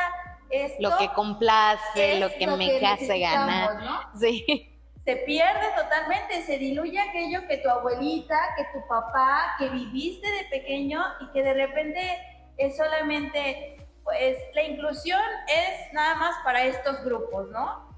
esto 0.50 0.80
Lo 0.80 0.96
que 0.96 1.08
complace, 1.10 2.20
lo 2.20 2.30
que 2.30 2.46
me 2.46 2.86
hace 2.86 3.18
ganar. 3.18 3.82
¿no? 3.82 4.18
Sí 4.18 4.68
se 5.04 5.16
pierde 5.16 5.66
totalmente, 5.76 6.42
se 6.42 6.58
diluye 6.58 6.98
aquello 7.00 7.46
que 7.48 7.58
tu 7.58 7.68
abuelita, 7.68 8.38
que 8.56 8.64
tu 8.72 8.86
papá, 8.86 9.56
que 9.58 9.68
viviste 9.68 10.30
de 10.30 10.44
pequeño 10.44 11.02
y 11.20 11.32
que 11.32 11.42
de 11.42 11.54
repente 11.54 12.18
es 12.56 12.76
solamente, 12.76 13.84
pues 14.04 14.38
la 14.54 14.62
inclusión 14.62 15.20
es 15.48 15.92
nada 15.92 16.14
más 16.16 16.36
para 16.44 16.64
estos 16.64 17.04
grupos, 17.04 17.50
¿no? 17.50 17.91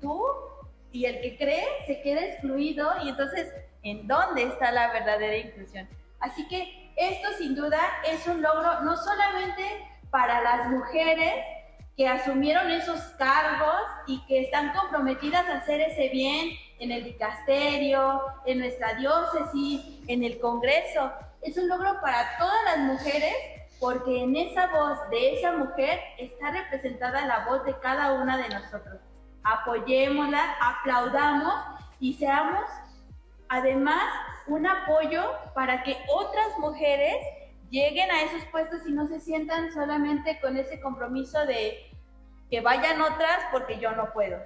Tú 0.00 0.22
y 0.92 1.06
el 1.06 1.20
que 1.20 1.36
cree 1.36 1.66
se 1.86 2.00
queda 2.02 2.24
excluido 2.24 2.90
y 3.04 3.10
entonces, 3.10 3.52
¿en 3.82 4.06
dónde 4.06 4.44
está 4.44 4.72
la 4.72 4.92
verdadera 4.92 5.36
inclusión? 5.36 5.88
Así 6.20 6.46
que 6.48 6.92
esto 6.96 7.28
sin 7.38 7.54
duda 7.54 7.80
es 8.06 8.26
un 8.26 8.42
logro 8.42 8.80
no 8.82 8.96
solamente 8.96 9.62
para 10.10 10.40
las 10.42 10.70
mujeres, 10.70 11.34
que 11.96 12.06
asumieron 12.06 12.70
esos 12.70 13.00
cargos 13.18 13.80
y 14.06 14.20
que 14.26 14.42
están 14.42 14.72
comprometidas 14.74 15.48
a 15.48 15.56
hacer 15.56 15.80
ese 15.80 16.10
bien 16.10 16.50
en 16.78 16.92
el 16.92 17.04
dicasterio, 17.04 18.22
en 18.44 18.58
nuestra 18.58 18.94
diócesis, 18.94 19.80
en 20.06 20.22
el 20.22 20.38
Congreso. 20.38 21.10
Es 21.40 21.56
un 21.56 21.68
logro 21.68 21.98
para 22.02 22.36
todas 22.38 22.64
las 22.66 22.78
mujeres 22.78 23.34
porque 23.80 24.22
en 24.22 24.36
esa 24.36 24.66
voz 24.68 25.08
de 25.10 25.38
esa 25.38 25.52
mujer 25.52 26.00
está 26.18 26.50
representada 26.50 27.24
la 27.24 27.46
voz 27.46 27.64
de 27.64 27.78
cada 27.78 28.12
una 28.12 28.36
de 28.36 28.48
nosotros. 28.50 29.00
Apoyémosla, 29.46 30.56
aplaudamos 30.60 31.54
y 32.00 32.14
seamos 32.14 32.64
además 33.48 34.04
un 34.46 34.66
apoyo 34.66 35.22
para 35.54 35.82
que 35.82 35.96
otras 36.08 36.58
mujeres 36.58 37.16
lleguen 37.70 38.10
a 38.10 38.22
esos 38.22 38.44
puestos 38.46 38.80
y 38.86 38.92
no 38.92 39.06
se 39.06 39.20
sientan 39.20 39.72
solamente 39.72 40.38
con 40.40 40.56
ese 40.56 40.80
compromiso 40.80 41.44
de 41.46 41.90
que 42.50 42.60
vayan 42.60 43.00
otras 43.00 43.40
porque 43.50 43.78
yo 43.78 43.92
no 43.92 44.12
puedo. 44.12 44.38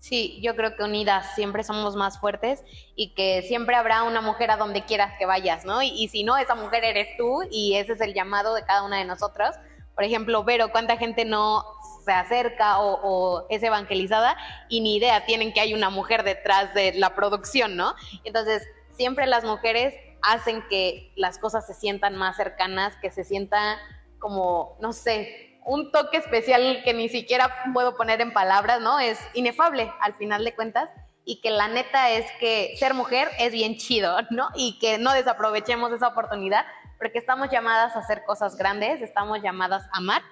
Sí, 0.00 0.38
yo 0.42 0.54
creo 0.54 0.76
que 0.76 0.84
unidas 0.84 1.34
siempre 1.34 1.64
somos 1.64 1.96
más 1.96 2.20
fuertes 2.20 2.62
y 2.94 3.14
que 3.14 3.42
siempre 3.42 3.74
habrá 3.74 4.04
una 4.04 4.20
mujer 4.20 4.50
a 4.50 4.56
donde 4.56 4.84
quieras 4.84 5.14
que 5.18 5.26
vayas, 5.26 5.64
¿no? 5.64 5.82
Y, 5.82 6.06
si 6.08 6.22
no, 6.22 6.36
esa 6.36 6.54
mujer 6.54 6.84
eres 6.84 7.16
tú 7.16 7.42
y 7.50 7.74
ese 7.74 7.94
es 7.94 8.00
el 8.00 8.14
llamado 8.14 8.54
de 8.54 8.62
cada 8.62 8.84
una 8.84 8.98
de 8.98 9.04
nosotras. 9.04 9.58
Por 9.96 10.04
ejemplo, 10.04 10.44
Vero, 10.44 10.70
¿cuánta 10.70 10.96
gente 10.96 11.24
no 11.24 11.64
se 12.08 12.14
acerca 12.14 12.80
o, 12.80 13.46
es 13.50 13.62
evangelizada 13.62 14.34
y 14.70 14.80
ni 14.80 14.96
idea 14.96 15.26
tienen 15.26 15.52
que 15.52 15.60
hay 15.60 15.74
una 15.74 15.90
mujer 15.90 16.22
detrás 16.22 16.72
de 16.72 16.94
la 16.94 17.14
producción, 17.14 17.76
¿no? 17.76 17.94
Entonces, 18.24 18.66
siempre 18.96 19.26
las 19.26 19.44
mujeres 19.44 19.94
hacen 20.22 20.64
que 20.70 21.12
las 21.16 21.38
cosas 21.38 21.66
se 21.66 21.74
sientan 21.74 22.16
más 22.16 22.36
cercanas, 22.36 22.96
que 23.02 23.10
se 23.10 23.24
sienta 23.24 23.76
como, 24.18 24.78
no 24.80 24.94
sé, 24.94 25.58
un 25.66 25.92
toque 25.92 26.16
especial 26.16 26.80
que 26.82 26.94
ni 26.94 27.10
siquiera 27.10 27.54
puedo 27.74 27.94
poner 27.94 28.22
en 28.22 28.32
palabras, 28.32 28.80
¿no? 28.80 28.98
Es 28.98 29.20
inefable 29.34 29.92
al 30.00 30.14
final 30.14 30.46
de 30.46 30.54
cuentas 30.54 30.88
y 31.26 31.42
que 31.42 31.50
la 31.50 31.68
neta 31.68 32.10
es 32.10 32.24
que 32.40 32.74
ser 32.78 32.94
mujer 32.94 33.28
es 33.38 33.52
bien 33.52 33.76
chido, 33.76 34.16
¿no? 34.30 34.48
Y 34.54 34.78
que 34.78 34.96
no 34.96 35.12
desaprovechemos 35.12 35.92
esa 35.92 36.08
oportunidad 36.08 36.64
porque 36.96 37.18
estamos 37.18 37.50
llamadas 37.50 37.94
a 37.96 37.98
hacer 37.98 38.24
cosas 38.24 38.56
grandes, 38.56 39.02
estamos 39.02 39.42
llamadas 39.42 39.84
a 39.92 39.98
amar 39.98 40.22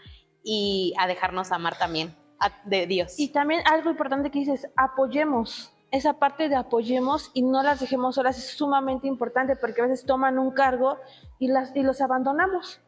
y 0.47 0.95
a 0.97 1.09
dejarnos 1.09 1.51
amar 1.51 1.77
también 1.77 2.15
de 2.65 2.87
Dios. 2.87 3.19
Y 3.19 3.33
también 3.33 3.61
algo 3.67 3.91
importante 3.91 4.31
que 4.31 4.39
dices, 4.39 4.69
apoyemos, 4.77 5.73
esa 5.91 6.15
parte 6.15 6.49
de 6.49 6.55
apoyemos 6.55 7.33
y 7.35 7.43
no 7.43 7.63
las 7.63 7.81
dejemos 7.81 8.15
solas 8.15 8.39
es 8.39 8.51
sumamente 8.51 9.09
importante 9.09 9.57
porque 9.57 9.83
a 9.83 9.87
veces 9.87 10.07
toman 10.07 10.39
un 10.39 10.53
cargo 10.53 10.99
y, 11.41 11.49
las, 11.49 11.75
y 11.75 11.83
los 11.83 12.01
abandonamos. 12.01 12.81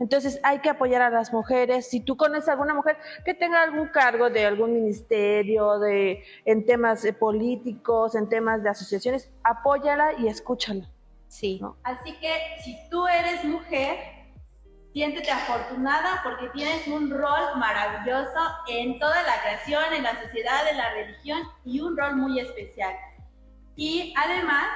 Entonces 0.00 0.40
hay 0.42 0.60
que 0.60 0.70
apoyar 0.70 1.02
a 1.02 1.10
las 1.10 1.32
mujeres. 1.32 1.88
Si 1.88 2.00
tú 2.00 2.16
conoces 2.16 2.48
a 2.48 2.52
alguna 2.52 2.74
mujer 2.74 2.96
que 3.24 3.34
tenga 3.34 3.62
algún 3.62 3.88
cargo 3.88 4.30
de 4.30 4.46
algún 4.46 4.72
ministerio, 4.72 5.78
de, 5.78 6.24
en 6.46 6.64
temas 6.64 7.06
políticos, 7.20 8.14
en 8.14 8.28
temas 8.28 8.62
de 8.62 8.70
asociaciones, 8.70 9.30
apóyala 9.44 10.14
y 10.18 10.28
escúchala. 10.28 10.88
Sí. 11.28 11.60
Así 11.82 12.12
que 12.18 12.32
si 12.64 12.76
tú 12.90 13.06
eres 13.06 13.44
mujer, 13.44 14.21
Siéntete 14.92 15.30
afortunada 15.30 16.20
porque 16.22 16.48
tienes 16.48 16.86
un 16.86 17.10
rol 17.10 17.56
maravilloso 17.56 18.38
en 18.68 18.98
toda 18.98 19.22
la 19.22 19.40
creación, 19.40 19.84
en 19.94 20.02
la 20.02 20.20
sociedad, 20.20 20.68
en 20.68 20.76
la 20.76 20.92
religión 20.92 21.40
y 21.64 21.80
un 21.80 21.96
rol 21.96 22.16
muy 22.16 22.38
especial. 22.38 22.94
Y 23.74 24.12
además, 24.18 24.66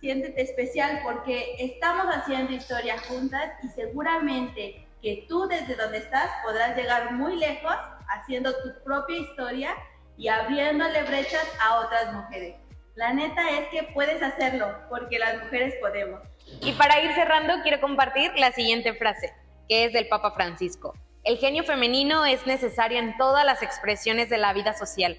siéntete 0.00 0.42
especial 0.42 1.00
porque 1.02 1.56
estamos 1.58 2.06
haciendo 2.06 2.52
historia 2.52 3.00
juntas 3.08 3.50
y 3.64 3.68
seguramente 3.70 4.86
que 5.02 5.26
tú 5.28 5.48
desde 5.48 5.74
donde 5.74 5.98
estás 5.98 6.30
podrás 6.44 6.76
llegar 6.76 7.12
muy 7.14 7.36
lejos 7.36 7.76
haciendo 8.08 8.52
tu 8.62 8.84
propia 8.84 9.18
historia 9.18 9.74
y 10.16 10.28
abriéndole 10.28 11.02
brechas 11.02 11.48
a 11.60 11.80
otras 11.80 12.12
mujeres. 12.12 12.54
La 12.94 13.12
neta 13.12 13.50
es 13.50 13.66
que 13.70 13.82
puedes 13.92 14.22
hacerlo 14.22 14.72
porque 14.88 15.18
las 15.18 15.42
mujeres 15.42 15.74
podemos. 15.80 16.20
Y 16.60 16.74
para 16.74 17.00
ir 17.00 17.12
cerrando, 17.14 17.54
quiero 17.64 17.80
compartir 17.80 18.30
la 18.36 18.52
siguiente 18.52 18.94
frase 18.94 19.34
que 19.68 19.84
es 19.84 19.92
del 19.92 20.08
Papa 20.08 20.32
Francisco. 20.32 20.94
El 21.24 21.38
genio 21.38 21.64
femenino 21.64 22.26
es 22.26 22.46
necesario 22.46 22.98
en 22.98 23.16
todas 23.16 23.44
las 23.46 23.62
expresiones 23.62 24.28
de 24.28 24.38
la 24.38 24.52
vida 24.52 24.74
social. 24.74 25.18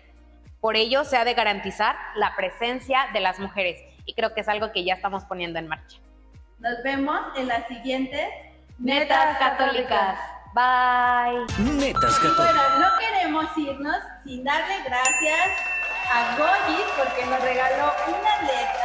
Por 0.62 0.76
ello 0.76 1.04
se 1.04 1.18
ha 1.18 1.26
de 1.26 1.34
garantizar 1.34 1.96
la 2.16 2.36
presencia 2.36 3.08
de 3.14 3.20
las 3.20 3.40
mujeres 3.40 3.82
y 4.06 4.14
creo 4.14 4.34
que 4.34 4.42
es 4.42 4.48
algo 4.48 4.72
que 4.72 4.84
ya 4.84 4.94
estamos 4.94 5.26
poniendo 5.26 5.60
en 5.60 5.68
marcha. 5.68 5.98
Nos 6.60 6.82
vemos 6.84 7.20
en 7.38 7.48
las 7.48 7.68
siguientes 7.68 8.28
Netas 8.78 9.38
Católicas. 9.38 10.20
Bye. 10.54 11.46
Netas 11.74 12.18
Católicas. 12.20 12.38
Bueno, 12.38 12.80
no 12.80 13.00
queremos 13.00 13.58
irnos 13.58 13.98
sin 14.24 14.44
darle 14.44 14.76
gracias 14.86 15.50
a 16.12 16.38
Goyis 16.38 16.86
porque 16.98 17.26
nos 17.26 17.42
regaló 17.42 17.92
una 18.08 18.42
letra 18.42 18.85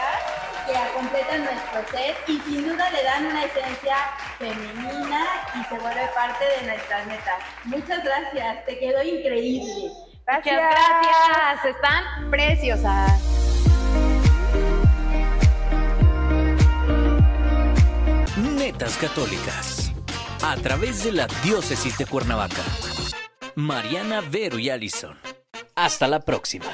que 0.73 0.93
completan 0.95 1.45
nuestro 1.45 1.81
set 1.91 2.17
y 2.29 2.39
sin 2.41 2.69
duda 2.69 2.91
le 2.91 3.03
dan 3.03 3.27
una 3.27 3.45
esencia 3.45 3.97
femenina 4.39 5.27
y 5.55 5.65
se 5.65 5.79
vuelve 5.79 6.07
parte 6.15 6.45
de 6.45 6.67
nuestra 6.67 7.05
meta. 7.05 7.39
Muchas 7.65 8.05
gracias, 8.05 8.65
te 8.67 8.79
quedó 8.79 9.03
increíble. 9.03 9.91
Gracias. 10.27 10.55
Muchas 10.55 10.71
gracias, 10.71 11.75
están 11.77 12.31
preciosas. 12.31 13.21
Netas 18.37 18.97
Católicas. 18.97 19.93
A 20.43 20.57
través 20.57 21.05
de 21.05 21.13
la 21.13 21.27
diócesis 21.43 21.99
de 21.99 22.07
Cuernavaca. 22.07 22.63
Mariana, 23.55 24.23
Vero 24.23 24.59
y 24.59 24.71
Allison. 24.71 25.19
Hasta 25.75 26.09
la 26.09 26.21
próxima. 26.21 26.73